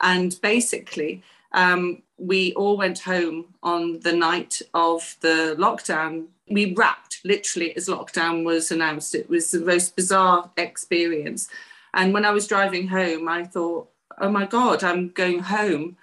[0.00, 6.26] and basically um, we all went home on the night of the lockdown.
[6.50, 9.14] We wrapped literally as lockdown was announced.
[9.14, 11.48] It was the most bizarre experience.
[11.94, 13.88] And when I was driving home, I thought,
[14.20, 15.96] oh my God, I'm going home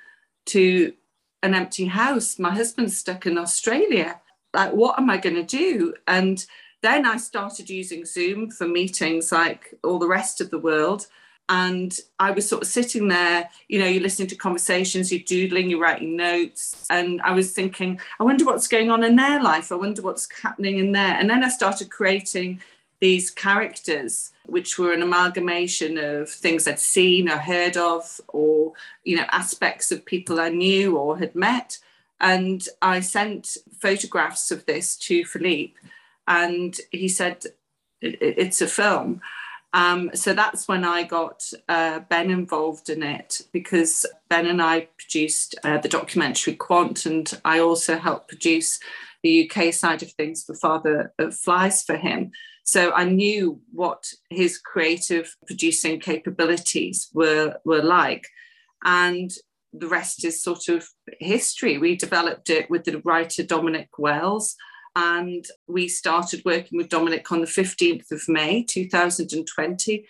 [0.48, 0.94] to
[1.44, 2.40] an empty house.
[2.40, 4.22] My husband's stuck in Australia.
[4.54, 5.94] Like, what am I going to do?
[6.08, 6.46] And
[6.82, 11.08] then I started using Zoom for meetings like all the rest of the world
[11.48, 15.70] and I was sort of sitting there, you know, you're listening to conversations, you're doodling,
[15.70, 16.86] you're writing notes.
[16.90, 19.72] And I was thinking, I wonder what's going on in their life.
[19.72, 21.16] I wonder what's happening in there.
[21.20, 22.62] And then I started creating
[23.00, 29.16] these characters, which were an amalgamation of things I'd seen or heard of, or, you
[29.16, 31.78] know, aspects of people I knew or had met.
[32.20, 35.74] And I sent photographs of this to Philippe.
[36.28, 37.44] And he said,
[38.02, 39.22] it's a film
[39.76, 44.88] Um, so that's when I got uh, Ben involved in it because Ben and I
[44.98, 48.80] produced uh, the documentary Quant, and I also helped produce
[49.22, 52.32] the UK side of things for Father of Flies for him.
[52.64, 58.26] So I knew what his creative producing capabilities were, were like.
[58.86, 59.30] And
[59.74, 60.88] the rest is sort of
[61.20, 61.78] history.
[61.80, 64.56] We developed it with the writer Dominic Wells,
[64.96, 70.08] and we started working with Dominic on the 15th of May 2020.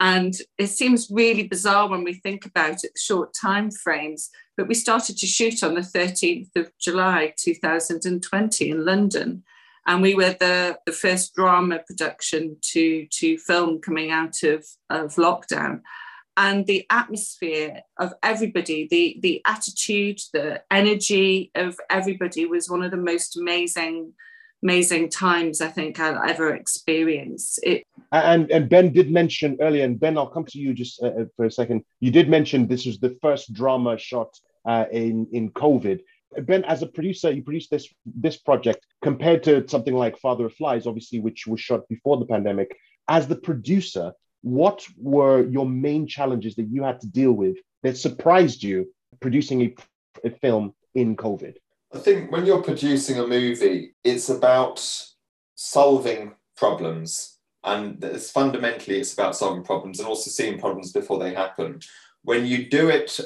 [0.00, 4.74] And it seems really bizarre when we think about it, short time frames, but we
[4.74, 9.44] started to shoot on the 13th of July 2020 in London.
[9.86, 15.14] And we were the, the first drama production to, to film coming out of, of
[15.14, 15.82] lockdown
[16.36, 22.90] and the atmosphere of everybody, the the attitude, the energy of everybody was one of
[22.90, 24.12] the most amazing,
[24.62, 27.60] amazing times I think I've ever experienced.
[27.62, 27.84] It.
[28.12, 31.24] And and Ben did mention earlier, and Ben, I'll come to you just uh, uh,
[31.36, 31.84] for a second.
[32.00, 36.00] You did mention this was the first drama shot uh, in in COVID.
[36.42, 40.54] Ben, as a producer, you produced this this project compared to something like Father of
[40.54, 42.76] Flies, obviously, which was shot before the pandemic.
[43.06, 44.12] As the producer,
[44.44, 48.86] what were your main challenges that you had to deal with that surprised you
[49.20, 49.74] producing a,
[50.22, 51.54] a film in COVID?
[51.94, 54.86] I think when you're producing a movie, it's about
[55.54, 57.38] solving problems.
[57.64, 61.80] And it's fundamentally, it's about solving problems and also seeing problems before they happen.
[62.22, 63.18] When you do it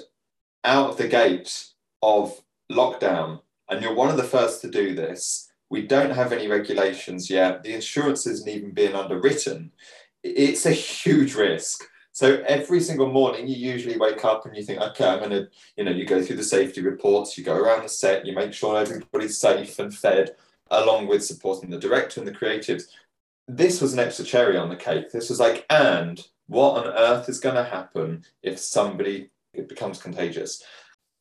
[0.63, 1.65] out of the gate
[2.01, 6.47] of lockdown, and you're one of the first to do this, we don't have any
[6.47, 7.65] regulations yet.
[7.65, 9.73] The insurance isn't even being underwritten
[10.37, 11.85] it's a huge risk.
[12.13, 15.85] So every single morning, you usually wake up and you think, okay, I'm to, you
[15.85, 18.77] know, you go through the safety reports, you go around the set, you make sure
[18.77, 20.35] everybody's safe and fed,
[20.71, 22.85] along with supporting the director and the creatives.
[23.47, 25.13] This was an extra cherry on the cake.
[25.13, 30.03] This was like, and what on earth is going to happen if somebody it becomes
[30.03, 30.63] contagious?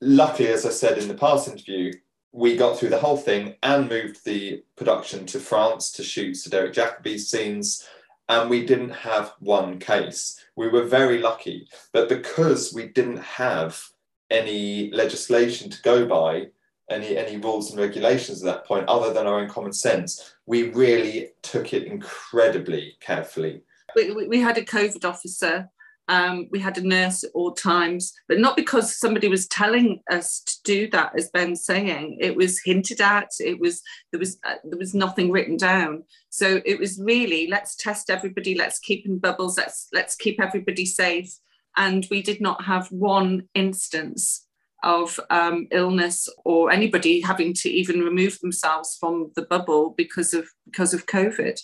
[0.02, 1.94] Luckily, as I said in the past interview,
[2.32, 6.50] we got through the whole thing and moved the production to France to shoot Sir
[6.50, 7.88] Derek Jacobi's scenes
[8.30, 10.44] and we didn't have one case.
[10.56, 13.82] We were very lucky, but because we didn't have
[14.30, 16.48] any legislation to go by,
[16.90, 20.70] any any rules and regulations at that point, other than our own common sense, we
[20.72, 23.62] really took it incredibly carefully.
[23.96, 25.70] We, we had a COVID officer
[26.08, 30.42] um, we had a nurse at all times, but not because somebody was telling us
[30.42, 32.18] to do that, as Ben's saying.
[32.22, 33.30] It was hinted at.
[33.40, 36.04] It was there was uh, there was nothing written down.
[36.30, 38.56] So it was really let's test everybody.
[38.56, 39.58] Let's keep in bubbles.
[39.58, 41.34] Let's let's keep everybody safe.
[41.76, 44.48] And we did not have one instance
[44.84, 50.48] of um, illness or anybody having to even remove themselves from the bubble because of
[50.66, 51.60] because of COVID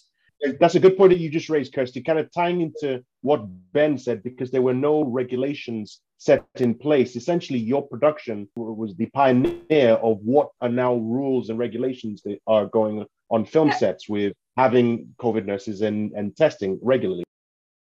[0.60, 2.02] that's a good point that you just raised, Kirsty.
[2.02, 7.16] Kind of tying into what Ben said, because there were no regulations set in place.
[7.16, 12.66] Essentially, your production was the pioneer of what are now rules and regulations that are
[12.68, 17.24] going on film sets with having COVID nurses and, and testing regularly.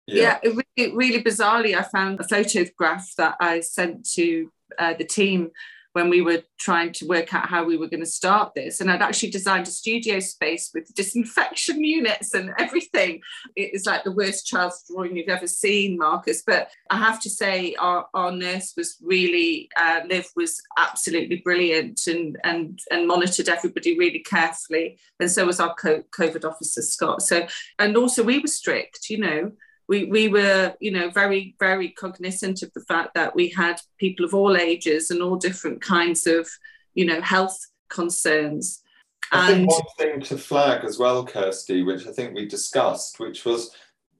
[0.06, 4.94] Yeah, yeah it really, really bizarrely, I found a photograph that I sent to uh,
[4.94, 5.50] the team
[5.92, 8.80] when we were trying to work out how we were going to start this.
[8.80, 13.20] And I'd actually designed a studio space with disinfection units and everything.
[13.56, 16.42] It's like the worst child's drawing you've ever seen, Marcus.
[16.46, 22.06] But I have to say, our, our nurse was really, uh, Liv was absolutely brilliant
[22.06, 24.98] and, and, and monitored everybody really carefully.
[25.20, 27.22] And so was our COVID officer, Scott.
[27.22, 27.46] So,
[27.78, 29.52] and also we were strict, you know
[29.88, 34.24] we, we were, you know, very, very cognizant of the fact that we had people
[34.24, 36.48] of all ages and all different kinds of,
[36.94, 38.82] you know, health concerns.
[39.30, 43.18] I and think one thing to flag as well, Kirsty, which I think we discussed,
[43.18, 43.74] which was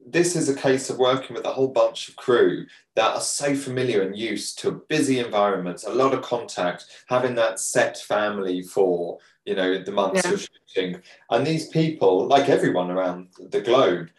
[0.05, 3.55] this is a case of working with a whole bunch of crew that are so
[3.55, 9.19] familiar and used to busy environments, a lot of contact, having that set family for
[9.45, 10.33] you know the months yeah.
[10.33, 14.11] of shooting, and these people, like everyone around the globe,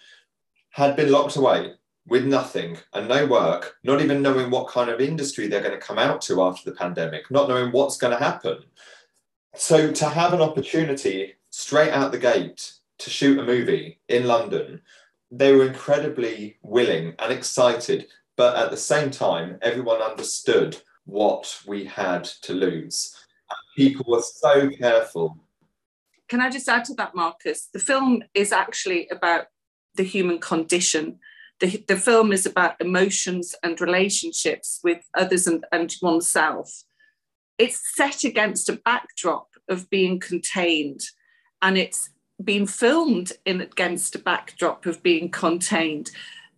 [0.73, 1.71] had been locked away
[2.07, 5.77] with nothing and no work, not even knowing what kind of industry they're going to
[5.77, 8.57] come out to after the pandemic, not knowing what's going to happen.
[9.55, 14.81] So to have an opportunity straight out the gate to shoot a movie in London,
[15.29, 21.85] they were incredibly willing and excited, but at the same time, everyone understood what we
[21.85, 23.15] had to lose.
[23.77, 25.37] People were so careful.
[26.27, 27.69] Can I just add to that, Marcus?
[27.71, 29.45] The film is actually about
[29.95, 31.19] the human condition.
[31.59, 36.83] The, the film is about emotions and relationships with others and, and oneself.
[37.57, 41.01] It's set against a backdrop of being contained,
[41.61, 42.09] and it's
[42.43, 46.11] been filmed in against a backdrop of being contained.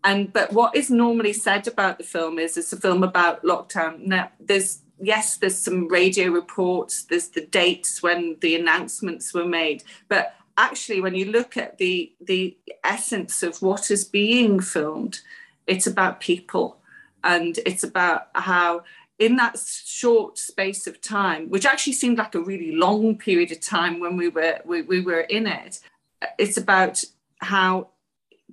[0.03, 4.05] And but what is normally said about the film is it's a film about lockdown.
[4.05, 9.83] Now there's yes, there's some radio reports, there's the dates when the announcements were made,
[10.07, 15.22] but actually when you look at the the essence of what is being filmed,
[15.68, 16.78] it's about people
[17.24, 18.84] and it's about how
[19.18, 23.62] in that short space of time, which actually seemed like a really long period of
[23.62, 25.80] time when we were we, we were in it,
[26.38, 27.03] it's about
[27.39, 27.89] how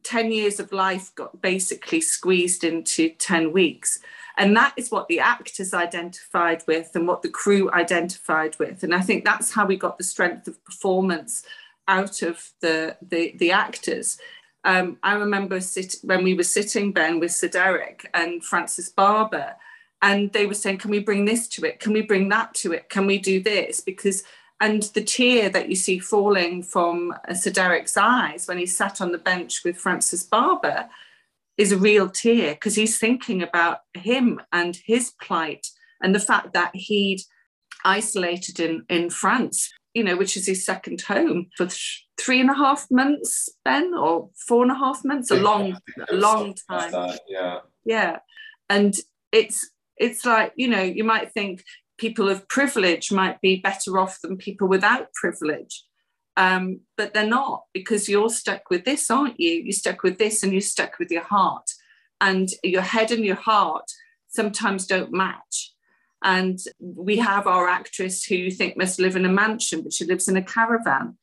[0.03, 4.01] 10 years of life got basically squeezed into 10 weeks.
[4.37, 8.83] And that is what the actors identified with and what the crew identified with.
[8.83, 11.45] And I think that's how we got the strength of performance
[11.89, 14.19] out of the, the, the actors.
[14.65, 19.57] Um, I remember sit- when we were sitting, Ben, with Sir Derek and Frances Barber,
[20.01, 21.81] and they were saying, Can we bring this to it?
[21.81, 22.89] Can we bring that to it?
[22.89, 23.81] Can we do this?
[23.81, 24.25] Because
[24.63, 29.11] and the tear that you see falling from Sir Derek's eyes when he sat on
[29.11, 30.89] the bench with Frances Barber
[31.59, 35.67] is a real tear because he's thinking about him and his plight
[36.01, 37.23] and the fact that he'd
[37.85, 42.51] isolated in, in France, you know, which is his second home for th- three and
[42.51, 45.77] a half months, Ben, or four and a half months, a long,
[46.11, 46.93] a long time.
[46.93, 47.59] Like yeah.
[47.85, 48.19] Yeah.
[48.69, 48.95] And
[49.33, 51.63] it's it's like, you know, you might think
[51.99, 55.85] people of privilege might be better off than people without privilege.
[56.37, 59.51] Um, but they're not because you're stuck with this, aren't you?
[59.51, 61.71] You're stuck with this and you're stuck with your heart.
[62.21, 63.91] And your head and your heart
[64.29, 65.72] sometimes don't match.
[66.23, 70.05] And we have our actress who you think must live in a mansion, but she
[70.05, 71.17] lives in a caravan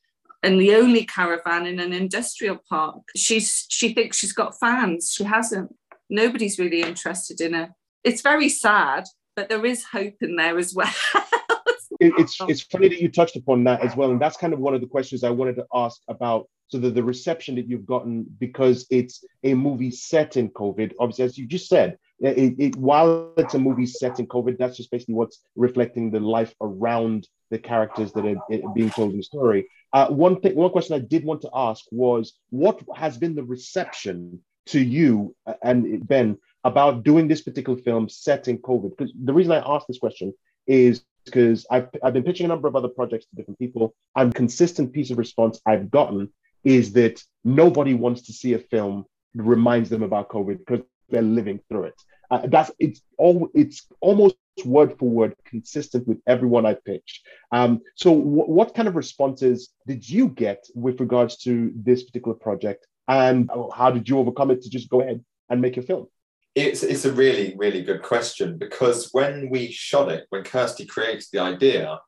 [0.44, 3.02] and the only caravan in an industrial park.
[3.16, 5.12] She's she thinks she's got fans.
[5.14, 5.76] She hasn't.
[6.10, 7.70] Nobody's really interested in her.
[8.04, 10.94] It's very sad, but there is hope in there as well.
[12.00, 14.74] it's it's funny that you touched upon that as well, and that's kind of one
[14.74, 16.48] of the questions I wanted to ask about.
[16.68, 20.94] So the, the reception that you've gotten because it's a movie set in COVID.
[21.00, 24.78] Obviously, as you just said, it, it, while it's a movie set in COVID, that's
[24.78, 29.24] just basically what's reflecting the life around the characters that are being told in the
[29.24, 29.68] story.
[29.94, 33.44] Uh, one thing, one question I did want to ask was, what has been the
[33.44, 38.92] reception to you uh, and Ben about doing this particular film set in COVID?
[38.96, 40.34] Because the reason I asked this question
[40.68, 44.34] is because I've, I've been pitching a number of other projects to different people, and
[44.34, 46.32] consistent piece of response I've gotten
[46.64, 49.06] is that nobody wants to see a film
[49.36, 52.02] that reminds them about COVID because they're living through it.
[52.32, 54.36] Uh, that's it's all it's almost
[54.66, 57.26] word for word consistent with everyone I pitched.
[57.52, 62.36] Um, so, w- what kind of responses did you get with regards to this particular
[62.36, 66.08] project, and how did you overcome it to just go ahead and make your film?
[66.56, 71.26] It's, it's a really, really good question because when we shot it, when Kirsty created
[71.32, 72.00] the idea,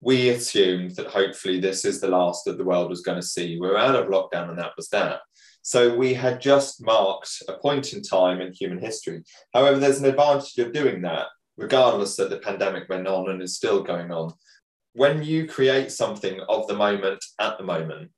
[0.00, 3.58] we assumed that hopefully this is the last that the world was going to see.
[3.58, 5.20] We are out of lockdown and that was that.
[5.68, 9.22] So we had just marked a point in time in human history.
[9.52, 11.26] However, there's an advantage of doing that,
[11.58, 14.32] regardless that the pandemic went on and is still going on.
[14.94, 18.12] When you create something of the moment at the moment,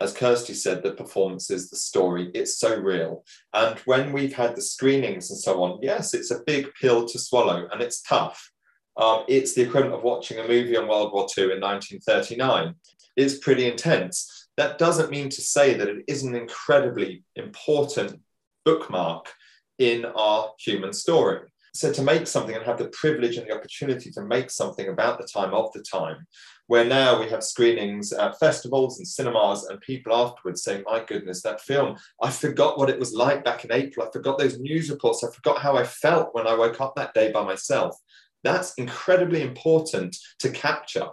[0.00, 2.30] as Kirsty said, the performance is the story.
[2.32, 3.22] It's so real.
[3.52, 7.18] And when we've had the screenings and so on, yes, it's a big pill to
[7.18, 8.50] swallow and it's tough.
[8.96, 12.74] Um, it's the equivalent of watching a movie on World War II in 1939.
[13.14, 14.43] It's pretty intense.
[14.56, 18.20] That doesn't mean to say that it isn't an incredibly important
[18.64, 19.32] bookmark
[19.78, 21.40] in our human story.
[21.74, 25.18] So to make something and have the privilege and the opportunity to make something about
[25.18, 26.24] the time of the time
[26.68, 31.42] where now we have screenings at festivals and cinemas and people afterwards saying, my goodness,
[31.42, 34.06] that film, I forgot what it was like back in April.
[34.06, 35.24] I forgot those news reports.
[35.24, 37.96] I forgot how I felt when I woke up that day by myself.
[38.44, 41.08] That's incredibly important to capture.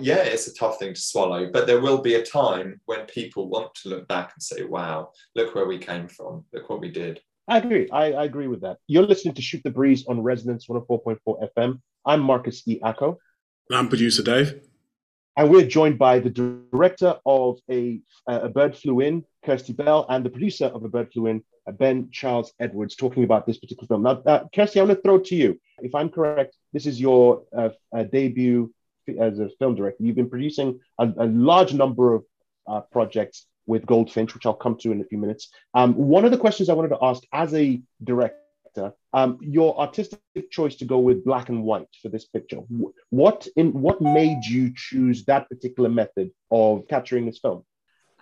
[0.00, 3.48] Yeah, it's a tough thing to swallow, but there will be a time when people
[3.48, 6.44] want to look back and say, wow, look where we came from.
[6.52, 7.20] Look what we did.
[7.48, 7.88] I agree.
[7.90, 8.78] I, I agree with that.
[8.86, 11.18] You're listening to Shoot the Breeze on Resonance 104.4
[11.56, 11.80] FM.
[12.06, 12.78] I'm Marcus E.
[12.82, 13.18] Acko.
[13.72, 14.60] I'm producer Dave.
[15.36, 20.24] And we're joined by the director of a, a Bird Flew In, Kirsty Bell, and
[20.24, 21.42] the producer of A Bird Flew In,
[21.72, 24.02] Ben Charles Edwards, talking about this particular film.
[24.02, 25.60] Now, uh, Kirsty, I'm going to throw it to you.
[25.78, 28.72] If I'm correct, this is your uh, uh, debut
[29.20, 30.02] as a film director.
[30.02, 32.24] You've been producing a, a large number of
[32.66, 35.48] uh, projects with Goldfinch, which I'll come to in a few minutes.
[35.74, 38.36] Um, one of the questions I wanted to ask as a director
[39.12, 42.58] um, your artistic choice to go with black and white for this picture.
[43.10, 47.64] What in what made you choose that particular method of capturing this film?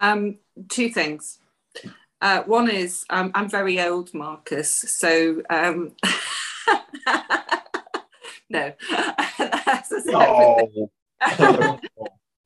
[0.01, 1.39] Um, two things.
[2.21, 5.93] Uh, one is um, I'm very old, Marcus, so um,
[8.51, 8.73] no.
[9.39, 10.91] No.
[11.21, 11.79] uh,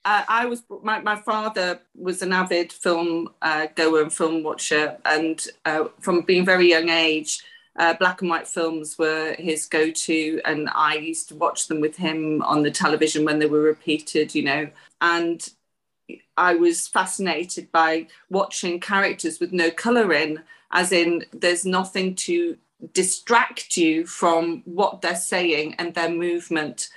[0.05, 5.45] I was my, my father was an avid film uh, goer and film watcher, and
[5.64, 7.43] uh, from being very young age,
[7.78, 11.97] uh, black and white films were his go-to, and I used to watch them with
[11.97, 14.70] him on the television when they were repeated, you know,
[15.01, 15.49] and
[16.36, 22.57] I was fascinated by watching characters with no color in, as in there's nothing to
[22.93, 26.89] distract you from what they're saying and their movement.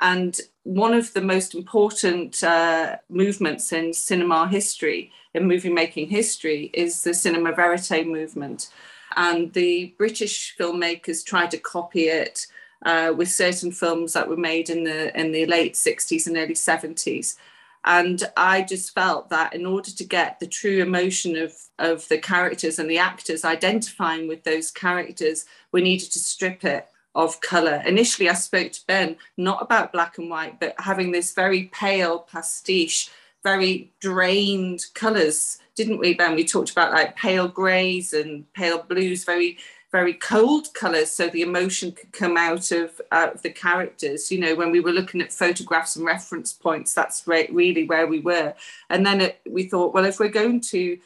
[0.00, 6.70] And one of the most important uh, movements in cinema history, in movie making history,
[6.72, 8.68] is the cinema verite movement.
[9.16, 12.46] And the British filmmakers tried to copy it
[12.84, 16.54] uh, with certain films that were made in the in the late 60s and early
[16.54, 17.36] 70s.
[17.84, 22.18] And I just felt that in order to get the true emotion of, of the
[22.18, 27.82] characters and the actors identifying with those characters, we needed to strip it of colour.
[27.84, 32.20] Initially, I spoke to Ben not about black and white, but having this very pale
[32.20, 33.10] pastiche,
[33.42, 36.36] very drained colours, didn't we, Ben?
[36.36, 39.58] We talked about like pale greys and pale blues, very
[39.92, 44.40] very cold colours so the emotion could come out of, out of the characters you
[44.40, 48.18] know when we were looking at photographs and reference points that's re- really where we
[48.18, 48.54] were
[48.90, 50.98] and then it, we thought well if we're going to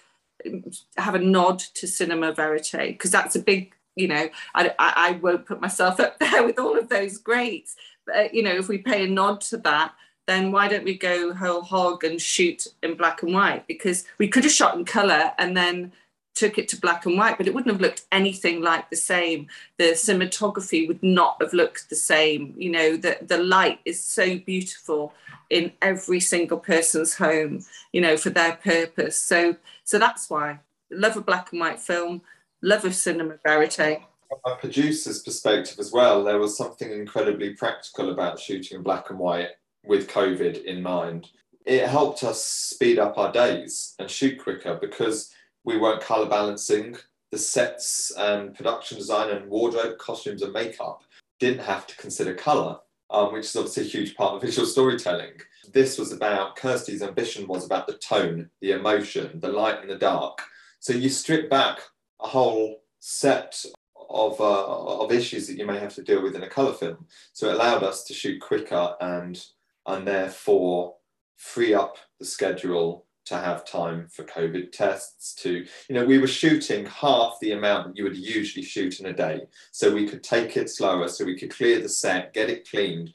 [0.47, 0.65] um,
[0.97, 5.47] have a nod to cinema verite because that's a big you know, I, I, won't
[5.47, 7.77] put myself up there with all of those greats.
[8.05, 9.95] But, uh, you know, if we pay a nod to that,
[10.27, 13.67] then why don't we go whole hog and shoot in black and white?
[13.67, 15.93] Because we could have shot in color and then
[16.37, 19.49] took it to black and white, but it wouldn't have looked anything like the same.
[19.79, 22.55] The cinematography would not have looked the same.
[22.57, 25.13] You know, the, the light is so beautiful
[25.51, 29.17] in every single person's home, you know, for their purpose.
[29.17, 30.61] So so that's why.
[30.91, 32.23] Love a black and white film
[32.63, 34.03] love of cinema verite.
[34.29, 39.11] From a producer's perspective as well, there was something incredibly practical about shooting in black
[39.11, 39.51] and white
[39.85, 41.29] with COVID in mind.
[41.65, 45.33] It helped us speed up our days and shoot quicker because
[45.67, 46.97] we weren't color balancing.
[47.33, 51.03] The sets and production design and wardrobe, costumes, and makeup
[51.41, 52.79] didn't have to consider color,
[53.11, 55.33] um, which is obviously a huge part of visual storytelling.
[55.75, 59.99] This was about Kirsty's ambition was about the tone, the emotion, the light and the
[59.99, 60.41] dark.
[60.79, 61.81] So you strip back
[62.23, 63.63] a whole set
[64.09, 67.07] of, uh, of issues that you may have to deal with in a colour film.
[67.33, 69.45] So it allowed us to shoot quicker and
[69.89, 70.95] and therefore
[71.37, 75.35] free up the schedule to have time for COVID tests.
[75.43, 79.07] To you know, we were shooting half the amount that you would usually shoot in
[79.07, 82.51] a day, so we could take it slower, so we could clear the set, get
[82.51, 83.13] it cleaned,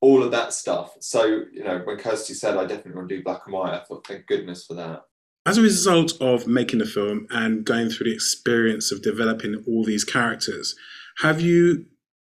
[0.00, 0.94] all of that stuff.
[1.00, 3.84] So you know, when Kirsty said I definitely want to do black and white, I
[3.84, 5.02] thought, thank goodness for that.
[5.46, 9.84] As a result of making the film and going through the experience of developing all
[9.84, 10.74] these characters,
[11.18, 11.84] have you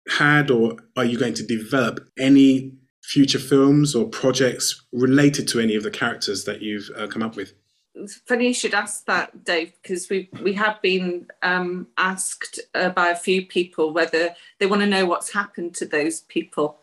[0.10, 2.74] had or are you going to develop any
[3.08, 7.38] future films or projects related to any of the characters that you've uh, come up
[7.38, 7.54] with?
[7.96, 12.90] It's funny you should ask that, Dave, because we we have been um, asked uh,
[12.90, 16.78] by a few people whether they want to know what's happened to those people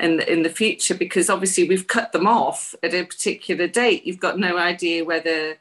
[0.00, 4.04] in in the future, because obviously we've cut them off at a particular date.
[4.04, 5.56] You've got no idea whether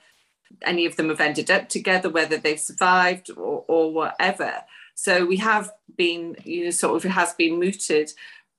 [0.64, 4.64] any of them have ended up together, whether they've survived or, or whatever.
[4.96, 8.12] So we have been, you know, sort of it has been mooted.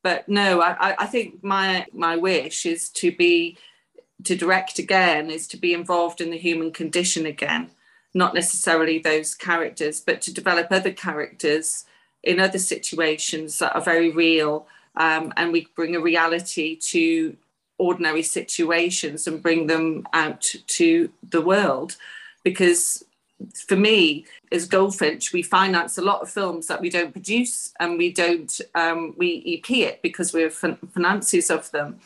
[0.09, 3.59] But no, I, I think my my wish is to be
[4.25, 7.73] to direct again, is to be involved in the human condition again,
[8.15, 11.85] not necessarily those characters, but to develop other characters
[12.23, 14.67] in other situations that are very real.
[14.97, 17.37] Um, and we bring a reality to
[17.77, 21.97] ordinary situations and bring them out to the world.
[22.45, 23.05] Because
[23.55, 27.99] for me, as Goldfinch, we finance a lot of films that we don't produce and
[27.99, 32.01] we don't, um, we EP it because we're fin- financiers of them.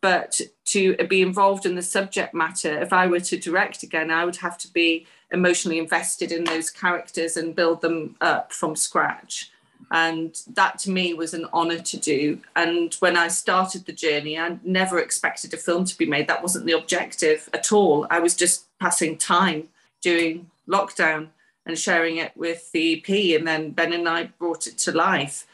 [0.00, 4.26] But to be involved in the subject matter, if I were to direct again, I
[4.26, 9.50] would have to be emotionally invested in those characters and build them up from scratch.
[9.90, 12.40] And that to me was an honor to do.
[12.56, 16.28] And when I started the journey, I never expected a film to be made.
[16.28, 18.06] That wasn't the objective at all.
[18.10, 19.68] I was just passing time
[20.04, 21.28] during lockdown
[21.66, 23.38] and sharing it with the EP.
[23.38, 25.46] And then Ben and I brought it to life.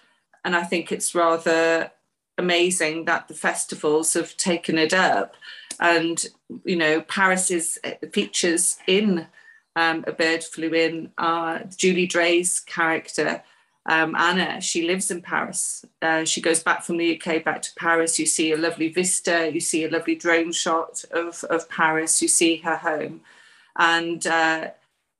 [0.44, 1.90] And I think it's rather
[2.36, 5.34] amazing that the festivals have taken it up.
[5.78, 6.26] And,
[6.64, 7.78] you know, Paris is
[8.12, 9.26] features in
[9.76, 13.42] um, A Bird Flew In, uh, Julie Dray's character
[13.86, 15.84] um, Anna, she lives in Paris.
[16.02, 18.18] Uh, she goes back from the UK back to Paris.
[18.18, 22.28] You see a lovely vista, you see a lovely drone shot of, of Paris, you
[22.28, 23.22] see her home.
[23.78, 24.70] And uh,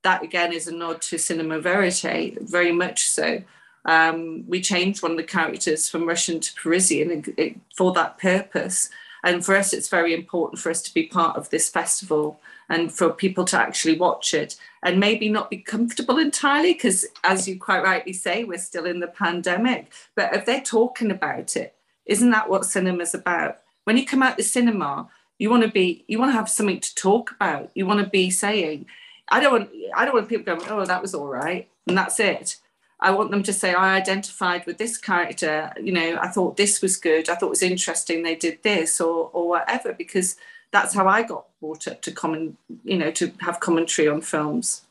[0.03, 3.43] that again is a nod to cinema verite, very much so.
[3.85, 8.91] Um, we changed one of the characters from Russian to Parisian for that purpose.
[9.23, 12.93] And for us, it's very important for us to be part of this festival and
[12.93, 17.59] for people to actually watch it and maybe not be comfortable entirely because, as you
[17.59, 19.93] quite rightly say, we're still in the pandemic.
[20.15, 21.75] But if they're talking about it,
[22.07, 23.59] isn't that what cinema's about?
[23.85, 25.09] When you come out the cinema,
[25.41, 27.71] you want to be, you want to have something to talk about.
[27.75, 28.85] You want to be saying,
[29.31, 32.21] I don't want, I don't want people going, oh, that was all right, and that's
[32.21, 32.57] it.
[33.01, 36.83] I want them to say, I identified with this character, you know, I thought this
[36.83, 40.37] was good, I thought it was interesting they did this or or whatever, because
[40.73, 44.83] that's how I got brought up to common, you know, to have commentary on films.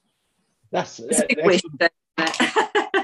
[0.71, 1.25] That's it's uh,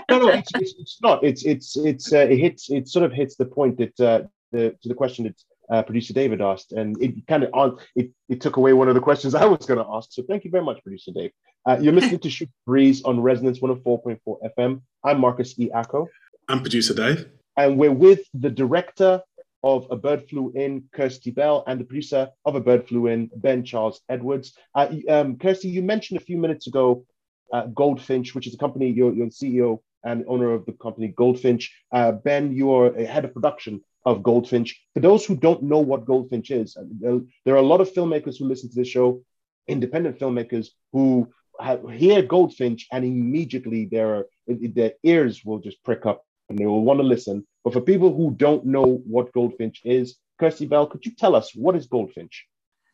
[0.09, 1.23] no, no, it's, it's, it's, not.
[1.23, 4.75] It's it's it's uh, it hits it sort of hits the point that uh, the
[4.81, 5.35] to the question that
[5.70, 8.95] uh, producer David asked, and it kind of on it, it took away one of
[8.95, 10.11] the questions I was going to ask.
[10.11, 11.32] So thank you very much, producer Dave.
[11.66, 14.20] Uh, you're listening to Shoot Breeze on Resonance 104.4
[14.57, 14.82] FM.
[15.03, 15.72] I'm Marcus E.
[15.74, 16.07] Acko.
[16.47, 17.28] I'm producer Dave.
[17.57, 19.22] And we're with the director
[19.63, 23.32] of A Bird Flew In, Kirsty Bell, and the producer of A Bird Flew In,
[23.36, 24.53] Ben Charles Edwards.
[24.76, 27.03] Uh, um, Kirsty, you mentioned a few minutes ago
[27.51, 31.07] uh, Goldfinch, which is a company, you're, you're the CEO and owner of the company
[31.07, 31.74] Goldfinch.
[31.91, 34.80] Uh, ben, you are a head of production of Goldfinch.
[34.93, 38.38] For those who don't know what Goldfinch is, uh, there are a lot of filmmakers
[38.38, 39.22] who listen to this show,
[39.68, 41.28] independent filmmakers who
[41.60, 46.84] have, hear Goldfinch and immediately their their ears will just prick up and they will
[46.84, 47.45] want to listen.
[47.64, 51.56] But for people who don't know what Goldfinch is, Kirsty Bell, could you tell us
[51.56, 52.45] what is Goldfinch?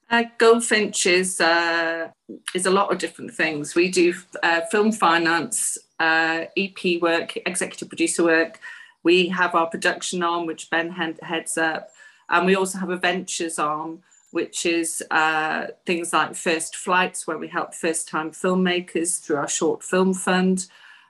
[0.10, 2.10] Uh, Goldfinch is uh,
[2.54, 3.76] is a lot of different things.
[3.76, 8.60] We do uh, film finance, uh, EP work, executive producer work,
[9.04, 10.92] we have our production arm, which Ben
[11.22, 11.92] heads up,
[12.30, 17.38] and we also have a ventures arm, which is uh, things like first flights, where
[17.38, 20.68] we help first time filmmakers through our short film fund.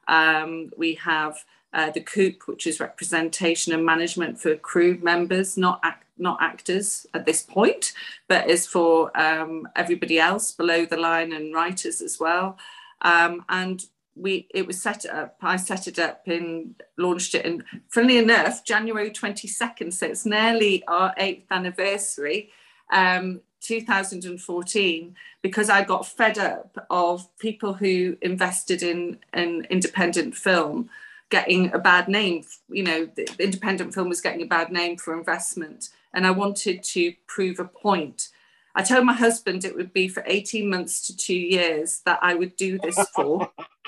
[0.07, 5.79] Um, we have uh, the Coop, which is representation and management for crew members, not
[5.83, 7.93] act- not actors at this point,
[8.27, 12.57] but is for um, everybody else below the line and writers as well.
[13.01, 13.83] Um, and
[14.16, 17.45] we it was set up i set it up and launched it.
[17.45, 22.49] And funnily enough january 22nd so it's nearly our eighth anniversary
[22.91, 30.89] um, 2014 because i got fed up of people who invested in an independent film
[31.32, 32.43] getting a bad name.
[32.70, 36.84] You know the independent film was getting a bad name for investment and i wanted
[36.84, 38.28] to prove a point.
[38.76, 42.36] I told my husband it would be for 18 months to two years that I
[42.36, 43.51] would do this for.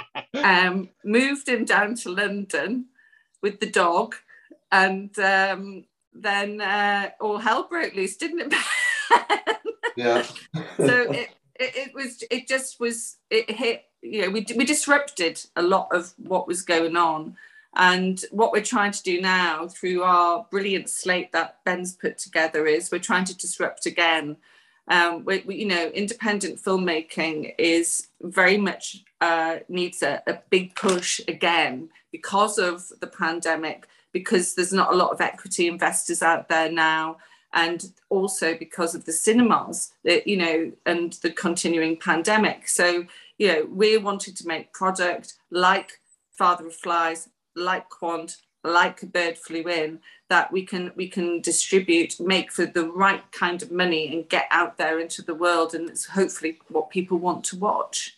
[0.44, 2.86] um, moved him down to London
[3.42, 4.16] with the dog,
[4.72, 8.60] and um, then uh, all hell broke loose, didn't it?
[9.96, 10.22] yeah.
[10.78, 15.44] so it, it, it was it just was it hit you know we we disrupted
[15.56, 17.36] a lot of what was going on.
[17.76, 22.68] And what we're trying to do now through our brilliant slate that Ben's put together
[22.68, 24.38] is we're trying to disrupt again
[24.88, 30.76] um, we, we, you know, independent filmmaking is very much uh, needs a, a big
[30.76, 36.50] push again because of the pandemic, because there's not a lot of equity investors out
[36.50, 37.18] there now,
[37.54, 42.68] and also because of the cinemas, that, you know, and the continuing pandemic.
[42.68, 43.06] So,
[43.38, 46.00] you know, we're wanting to make product like
[46.38, 50.00] Father of Flies, like Quant, like a bird flew in
[50.30, 54.46] that we can we can distribute make for the right kind of money and get
[54.52, 58.18] out there into the world and it's hopefully what people want to watch.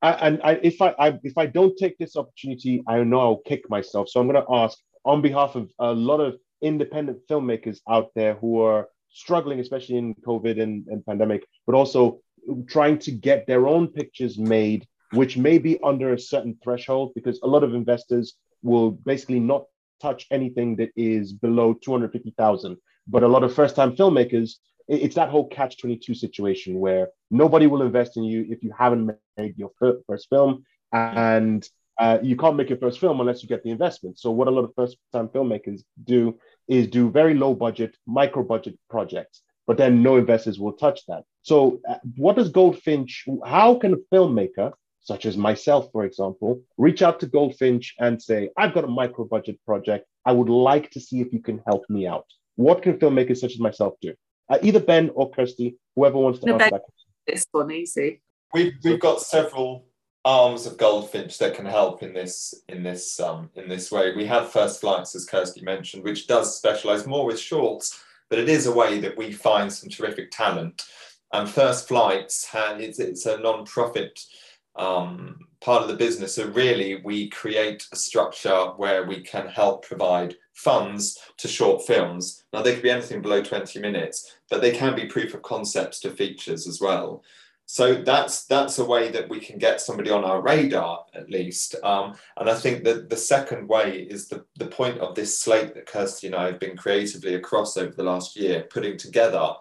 [0.00, 3.36] I, and I, if I, I if i don't take this opportunity i know i'll
[3.36, 4.08] kick myself.
[4.08, 8.34] So i'm going to ask on behalf of a lot of independent filmmakers out there
[8.34, 12.20] who are struggling especially in covid and, and pandemic but also
[12.68, 17.38] trying to get their own pictures made which may be under a certain threshold because
[17.42, 19.64] a lot of investors will basically not
[20.00, 22.76] touch anything that is below 250,000.
[23.06, 24.54] But a lot of first time filmmakers,
[24.88, 29.10] it's that whole catch 22 situation where nobody will invest in you if you haven't
[29.36, 29.70] made your
[30.08, 30.64] first film.
[30.92, 31.66] And
[31.98, 34.18] uh, you can't make your first film unless you get the investment.
[34.18, 38.42] So, what a lot of first time filmmakers do is do very low budget, micro
[38.42, 41.24] budget projects, but then no investors will touch that.
[41.42, 44.72] So, uh, what does Goldfinch, how can a filmmaker
[45.04, 49.24] such as myself, for example, reach out to Goldfinch and say, I've got a micro
[49.26, 50.06] budget project.
[50.24, 52.26] I would like to see if you can help me out.
[52.56, 54.14] What can filmmakers such as myself do?
[54.48, 56.80] Uh, either Ben or Kirsty, whoever wants to no, answer ben,
[57.26, 58.22] that This one easy.
[58.52, 59.86] We've, we've got several
[60.24, 64.14] arms of Goldfinch that can help in this in this um, in this way.
[64.16, 68.48] We have First Flights, as Kirsty mentioned, which does specialize more with shorts, but it
[68.48, 70.82] is a way that we find some terrific talent.
[71.32, 74.20] And First Flights, it's, it's a non-profit
[74.76, 76.34] um, part of the business.
[76.34, 82.44] So really, we create a structure where we can help provide funds to short films.
[82.52, 86.00] Now, they could be anything below 20 minutes, but they can be proof of concepts
[86.00, 87.22] to features as well.
[87.66, 91.74] So that's that's a way that we can get somebody on our radar at least.
[91.82, 95.74] Um, and I think that the second way is the, the point of this slate
[95.74, 99.54] that Kirsty and I have been creatively across over the last year putting together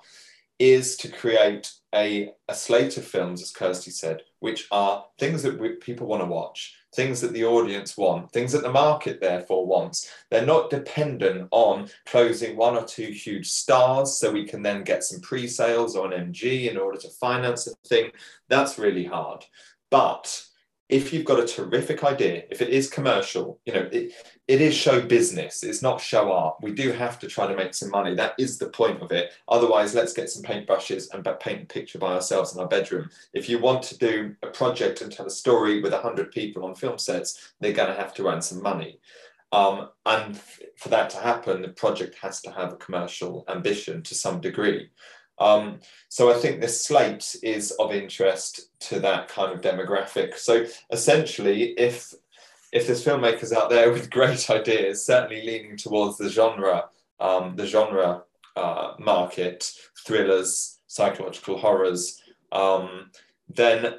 [0.60, 5.58] is to create a, a slate of films, as Kirsty said, which are things that
[5.58, 9.66] we, people want to watch things that the audience want, things that the market therefore
[9.66, 10.12] wants.
[10.30, 15.04] They're not dependent on closing one or two huge stars so we can then get
[15.04, 18.12] some pre sales on MG in order to finance the thing.
[18.50, 19.46] That's really hard.
[19.90, 20.46] But
[20.94, 24.14] if you've got a terrific idea, if it is commercial, you know, it,
[24.48, 26.58] it is show business, it's not show art.
[26.62, 28.14] We do have to try to make some money.
[28.14, 29.34] That is the point of it.
[29.48, 33.10] Otherwise, let's get some paintbrushes and paint a picture by ourselves in our bedroom.
[33.34, 36.76] If you want to do a project and tell a story with 100 people on
[36.76, 39.00] film sets, they're going to have to earn some money.
[39.52, 40.40] Um, and
[40.78, 44.90] for that to happen, the project has to have a commercial ambition to some degree.
[45.40, 45.80] Um,
[46.10, 50.38] so I think this slate is of interest to that kind of demographic.
[50.38, 52.14] So essentially, if
[52.72, 56.86] if there's filmmakers out there with great ideas, certainly leaning towards the genre,
[57.20, 58.24] um, the genre
[58.56, 59.72] uh, market,
[60.06, 62.22] thrillers, psychological horrors,
[62.52, 63.12] um,
[63.50, 63.96] then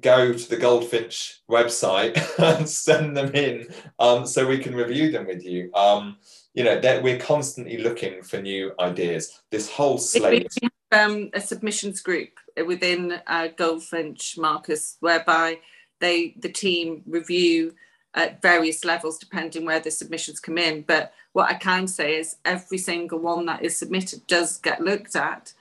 [0.00, 3.68] go to the Goldfinch website and send them in
[3.98, 5.72] um, so we can review them with you.
[5.74, 6.16] Um,
[6.54, 9.40] you know that we're constantly looking for new ideas.
[9.50, 12.30] This whole slate We um, a submissions group
[12.66, 15.58] within uh, goldfinch marcus whereby
[16.00, 17.74] they the team review
[18.14, 20.82] at various levels depending where the submissions come in.
[20.82, 25.16] But what i can say is every single one that is submitted does get looked
[25.16, 25.52] at.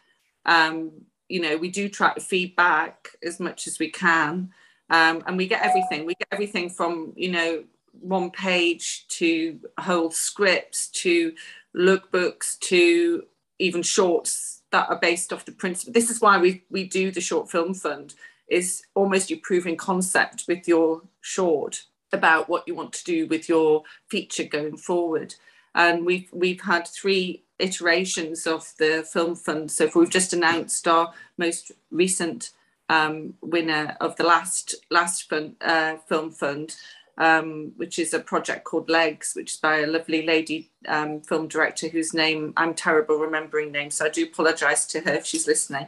[0.46, 0.92] Um,
[1.30, 4.52] you know we do try to feedback as much as we can
[4.92, 6.06] um, and we get everything.
[6.06, 7.64] We get everything from you know
[8.00, 11.34] one page to whole scripts to
[11.76, 13.24] lookbooks to
[13.60, 15.94] even shorts that are based off the principle.
[15.94, 18.16] This is why we we do the short film fund
[18.48, 23.48] is almost you proving concept with your short about what you want to do with
[23.48, 25.36] your feature going forward.
[25.74, 29.72] And we've we've had three iterations of the film fund.
[29.72, 32.52] So we've just announced our most recent
[32.90, 36.76] um, winner of the last last fund, uh, film fund,
[37.22, 41.48] um, which is a project called Legs, which is by a lovely lady um, film
[41.48, 45.46] director whose name I'm terrible remembering names, so I do apologise to her if she's
[45.46, 45.86] listening.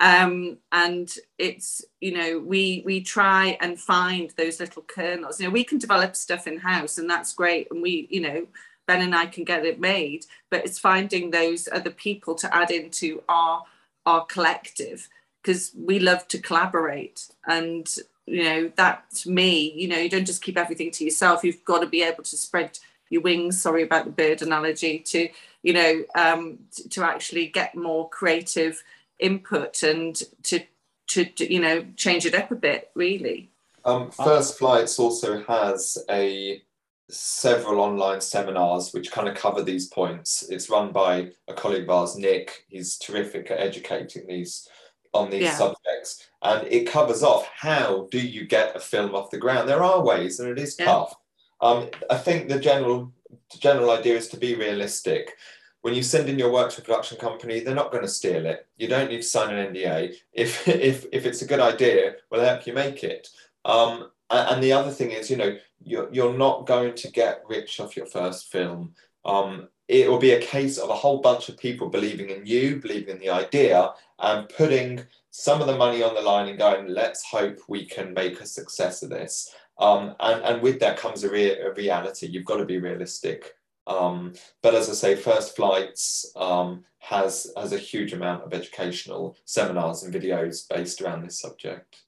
[0.00, 1.08] Um, and
[1.38, 5.40] it's you know we we try and find those little kernels.
[5.40, 8.46] You know we can develop stuff in house, and that's great, and we you know.
[8.88, 12.72] Ben and I can get it made, but it's finding those other people to add
[12.72, 13.62] into our
[14.04, 15.08] our collective
[15.40, 17.96] because we love to collaborate and
[18.26, 21.44] you know that to me you know you don't just keep everything to yourself.
[21.44, 22.78] You've got to be able to spread
[23.10, 25.28] your wings sorry about the bird analogy to
[25.62, 26.58] you know um,
[26.90, 28.82] to, actually get more creative
[29.18, 30.60] input and to,
[31.08, 33.50] to, to you know change it up a bit really.
[33.84, 36.62] Um, first flights also has a
[37.10, 40.44] several online seminars which kind of cover these points.
[40.48, 42.64] It's run by a colleague of ours nick.
[42.68, 44.68] He's terrific at educating these
[45.14, 45.54] on these yeah.
[45.54, 49.68] subjects and it covers off how do you get a film off the ground.
[49.68, 50.86] There are ways and it is yeah.
[50.86, 51.14] tough.
[51.60, 53.12] Um, i think the general
[53.52, 55.36] the general idea is to be realistic.
[55.82, 58.46] When you send in your work to a production company they're not going to steal
[58.46, 58.66] it.
[58.76, 62.44] You don't need to sign an nda if if if it's a good idea we'll
[62.44, 63.28] help you make it.
[63.64, 67.80] Um, and the other thing is you know you're, you're not going to get rich
[67.80, 68.94] off your first film.
[69.24, 72.76] Um, it will be a case of a whole bunch of people believing in you,
[72.76, 76.88] believing in the idea, and putting some of the money on the line and going,
[76.88, 79.54] let's hope we can make a success of this.
[79.78, 82.26] Um, and, and with that comes a, re- a reality.
[82.26, 83.52] You've got to be realistic.
[83.86, 84.32] Um,
[84.62, 90.04] but as I say, First Flights um, has, has a huge amount of educational seminars
[90.04, 91.98] and videos based around this subject.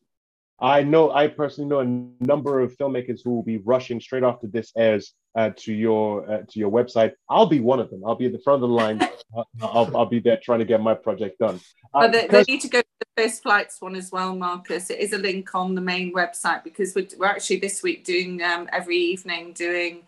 [0.58, 4.46] I know, I personally know a number of filmmakers who will be rushing straight after
[4.46, 7.12] this airs uh, to your uh, to your website.
[7.28, 8.02] I'll be one of them.
[8.06, 9.00] I'll be at the front of the line.
[9.62, 11.60] I'll, I'll be there trying to get my project done.
[11.92, 14.90] Uh, they, they, need to go to the first flights one as well, Marcus.
[14.90, 18.42] It is a link on the main website because we're, we're actually this week doing
[18.42, 20.02] um, every evening doing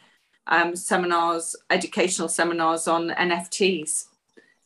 [0.47, 4.07] um, seminars, educational seminars on NFTs.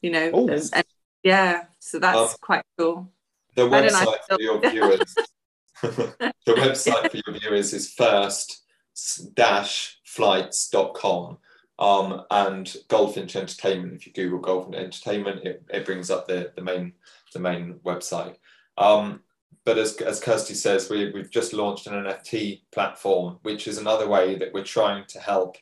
[0.03, 0.49] You know, oh.
[0.49, 0.85] and,
[1.23, 3.11] yeah, so that's quite cool.
[3.55, 5.15] The website for your viewers.
[5.83, 8.63] the website for your viewers is first
[9.35, 11.39] dash flights.com
[11.79, 13.95] um, and Goldfinch Entertainment.
[13.95, 16.93] If you Google Goldfinch Entertainment, it, it brings up the, the main
[17.33, 18.37] the main website.
[18.77, 19.21] Um,
[19.65, 24.09] but as, as Kirsty says, we, we've just launched an NFT platform, which is another
[24.09, 25.57] way that we're trying to help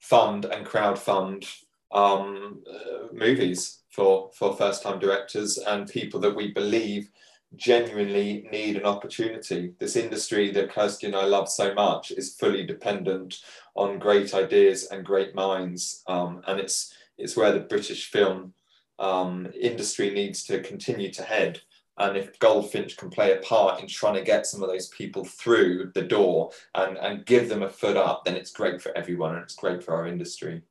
[0.00, 1.46] fund and crowdfund
[1.90, 7.10] um, uh, movies for for first time directors and people that we believe
[7.56, 9.74] genuinely need an opportunity.
[9.78, 13.40] This industry that Kirsty and I love so much is fully dependent
[13.74, 18.54] on great ideas and great minds, um, and it's it's where the British film
[18.98, 21.60] um, industry needs to continue to head.
[21.98, 25.24] And if Goldfinch can play a part in trying to get some of those people
[25.24, 29.34] through the door and, and give them a foot up, then it's great for everyone
[29.34, 30.62] and it's great for our industry.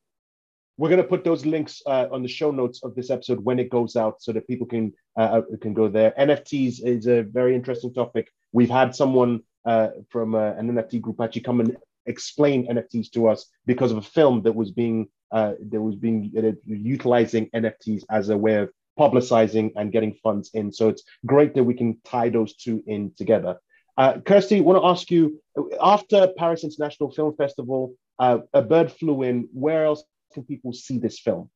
[0.82, 3.60] We're going to put those links uh, on the show notes of this episode when
[3.60, 6.12] it goes out, so that people can uh, can go there.
[6.18, 8.30] NFTs is a very interesting topic.
[8.52, 11.78] We've had someone uh, from uh, an NFT group actually come and
[12.08, 16.34] explain NFTs to us because of a film that was being uh, that was being
[16.36, 20.74] uh, utilizing NFTs as a way of publicizing and getting funds in.
[20.74, 23.58] So it's great that we can tie those two in together.
[24.00, 25.40] Uh, Kirsty, want to ask you
[25.80, 29.48] after Paris International Film Festival, uh, a bird flew in.
[29.54, 30.04] Where else
[30.34, 31.50] can people see this film?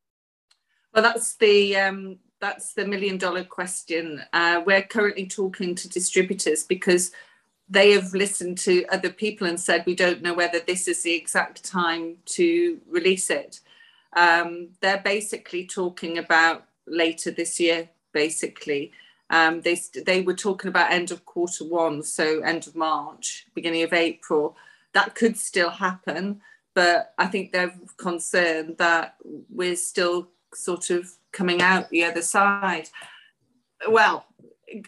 [0.93, 4.21] Well, that's the um, that's the million dollar question.
[4.33, 7.11] Uh, we're currently talking to distributors because
[7.67, 11.13] they have listened to other people and said we don't know whether this is the
[11.13, 13.59] exact time to release it.
[14.15, 18.91] Um, they're basically talking about later this year, basically.
[19.29, 23.83] Um, they, they were talking about end of quarter one, so end of March, beginning
[23.83, 24.55] of April.
[24.93, 26.41] That could still happen,
[26.75, 29.15] but I think they're concerned that
[29.49, 32.89] we're still sort of coming out the other side.
[33.89, 34.25] Well,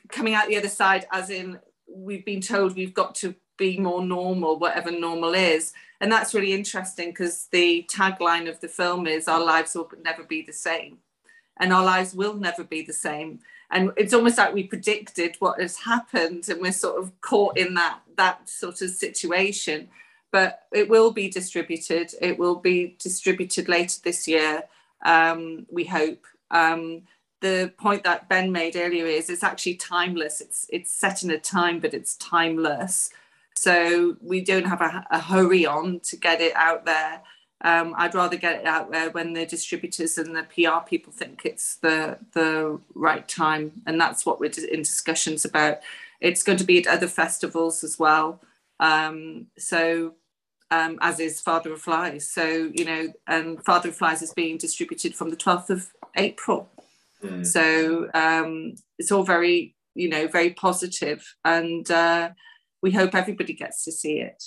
[0.10, 4.06] coming out the other side, as in we've been told we've got to be more
[4.06, 5.74] normal, whatever normal is.
[6.00, 10.24] And that's really interesting because the tagline of the film is Our lives will never
[10.24, 11.00] be the same
[11.60, 13.40] and our lives will never be the same
[13.72, 17.74] and it's almost like we predicted what has happened and we're sort of caught in
[17.74, 19.90] that that sort of situation
[20.38, 22.14] but it will be distributed.
[22.22, 24.62] It will be distributed later this year
[25.04, 26.28] um, we hope.
[26.52, 27.02] Um,
[27.42, 30.40] the point that ben made earlier is it's actually timeless.
[30.40, 33.10] It's it's set in a time but it's timeless.
[33.56, 37.24] So we don't have a, a hurry on to get it out there.
[37.62, 41.46] Um, I'd rather get it out there when the distributors and the PR people think
[41.46, 45.80] it's the the right time, and that's what we're in discussions about.
[46.22, 48.40] It's going to be at other festivals as well.
[48.80, 50.14] Um, so,
[50.72, 52.30] um, as is Father of Flies.
[52.30, 56.70] So you know, and Father of Flies is being distributed from the 12th of April.
[57.24, 57.45] Mm.
[57.45, 62.32] So um, it's all very you know very positive, and uh,
[62.82, 64.43] we hope everybody gets to see it.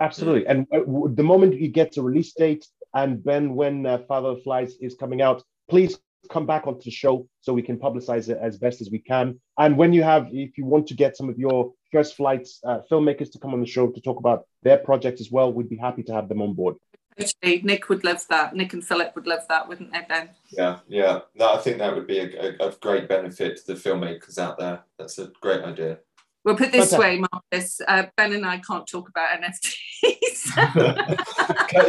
[0.00, 0.46] Absolutely.
[0.46, 0.80] And uh,
[1.14, 4.94] the moment you get to release date and then when uh, Father of Flies is
[4.94, 5.98] coming out, please
[6.30, 9.40] come back onto the show so we can publicize it as best as we can.
[9.58, 12.80] And when you have, if you want to get some of your first flights uh,
[12.90, 15.76] filmmakers to come on the show to talk about their projects as well, we'd be
[15.76, 16.76] happy to have them on board.
[17.20, 18.56] Actually, Nick would love that.
[18.56, 20.30] Nick and Philip would love that, wouldn't they, Ben?
[20.50, 21.20] Yeah, yeah.
[21.34, 24.58] No, I think that would be a, a, a great benefit to the filmmakers out
[24.58, 24.80] there.
[24.98, 25.98] That's a great idea.
[26.44, 27.80] We'll put this way, Marcus.
[27.86, 30.58] Uh, ben and I can't talk about NFTs.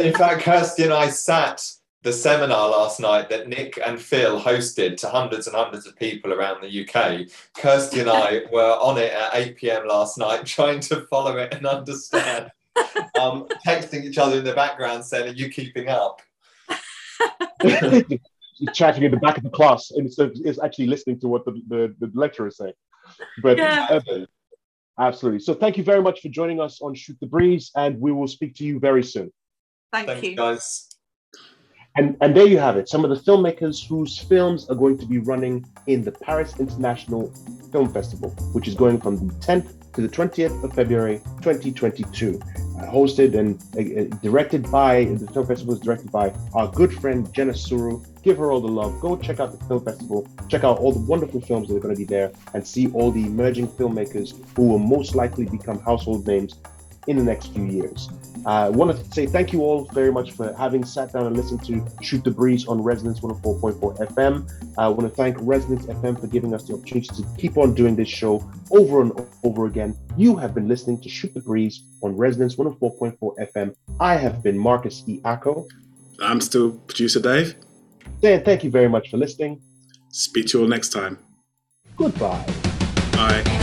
[0.00, 1.60] In fact, Kirsty and I sat
[2.04, 6.34] the seminar last night that Nick and Phil hosted to hundreds and hundreds of people
[6.34, 7.26] around the UK.
[7.56, 9.88] Kirsty and I were on it at 8 p.m.
[9.88, 12.52] last night trying to follow it and understand.
[13.18, 16.20] Um, texting each other in the background saying, Are you keeping up?
[18.74, 21.94] chatting in the back of the class instead of actually listening to what the, the,
[22.00, 22.74] the lecturer is saying.
[23.42, 23.88] But yeah.
[23.90, 24.26] uh,
[24.98, 25.40] Absolutely.
[25.40, 28.28] So thank you very much for joining us on Shoot the Breeze, and we will
[28.28, 29.32] speak to you very soon.
[29.90, 30.36] Thank Thanks, you.
[30.36, 30.93] guys.
[31.96, 35.06] And, and there you have it, some of the filmmakers whose films are going to
[35.06, 37.32] be running in the Paris International
[37.70, 42.40] Film Festival, which is going from the 10th to the 20th of February 2022.
[42.42, 46.92] Uh, hosted and uh, uh, directed by, the film festival is directed by our good
[46.92, 48.02] friend Jenna Suru.
[48.22, 48.98] Give her all the love.
[49.00, 51.94] Go check out the film festival, check out all the wonderful films that are going
[51.94, 56.26] to be there, and see all the emerging filmmakers who will most likely become household
[56.26, 56.56] names
[57.06, 58.08] in the next few years.
[58.46, 61.34] I uh, want to say thank you all very much for having sat down and
[61.34, 64.74] listened to Shoot the Breeze on Resonance 104.4 FM.
[64.76, 67.96] I want to thank Resonance FM for giving us the opportunity to keep on doing
[67.96, 69.12] this show over and
[69.44, 69.96] over again.
[70.18, 73.16] You have been listening to Shoot the Breeze on Resonance 104.4
[73.52, 73.74] FM.
[73.98, 75.20] I have been Marcus E.
[75.24, 75.66] Acko.
[76.20, 77.56] I'm still producer Dave.
[78.20, 79.62] Dan, thank you very much for listening.
[80.10, 81.18] Speak to you all next time.
[81.96, 82.44] Goodbye.
[83.12, 83.53] Bye.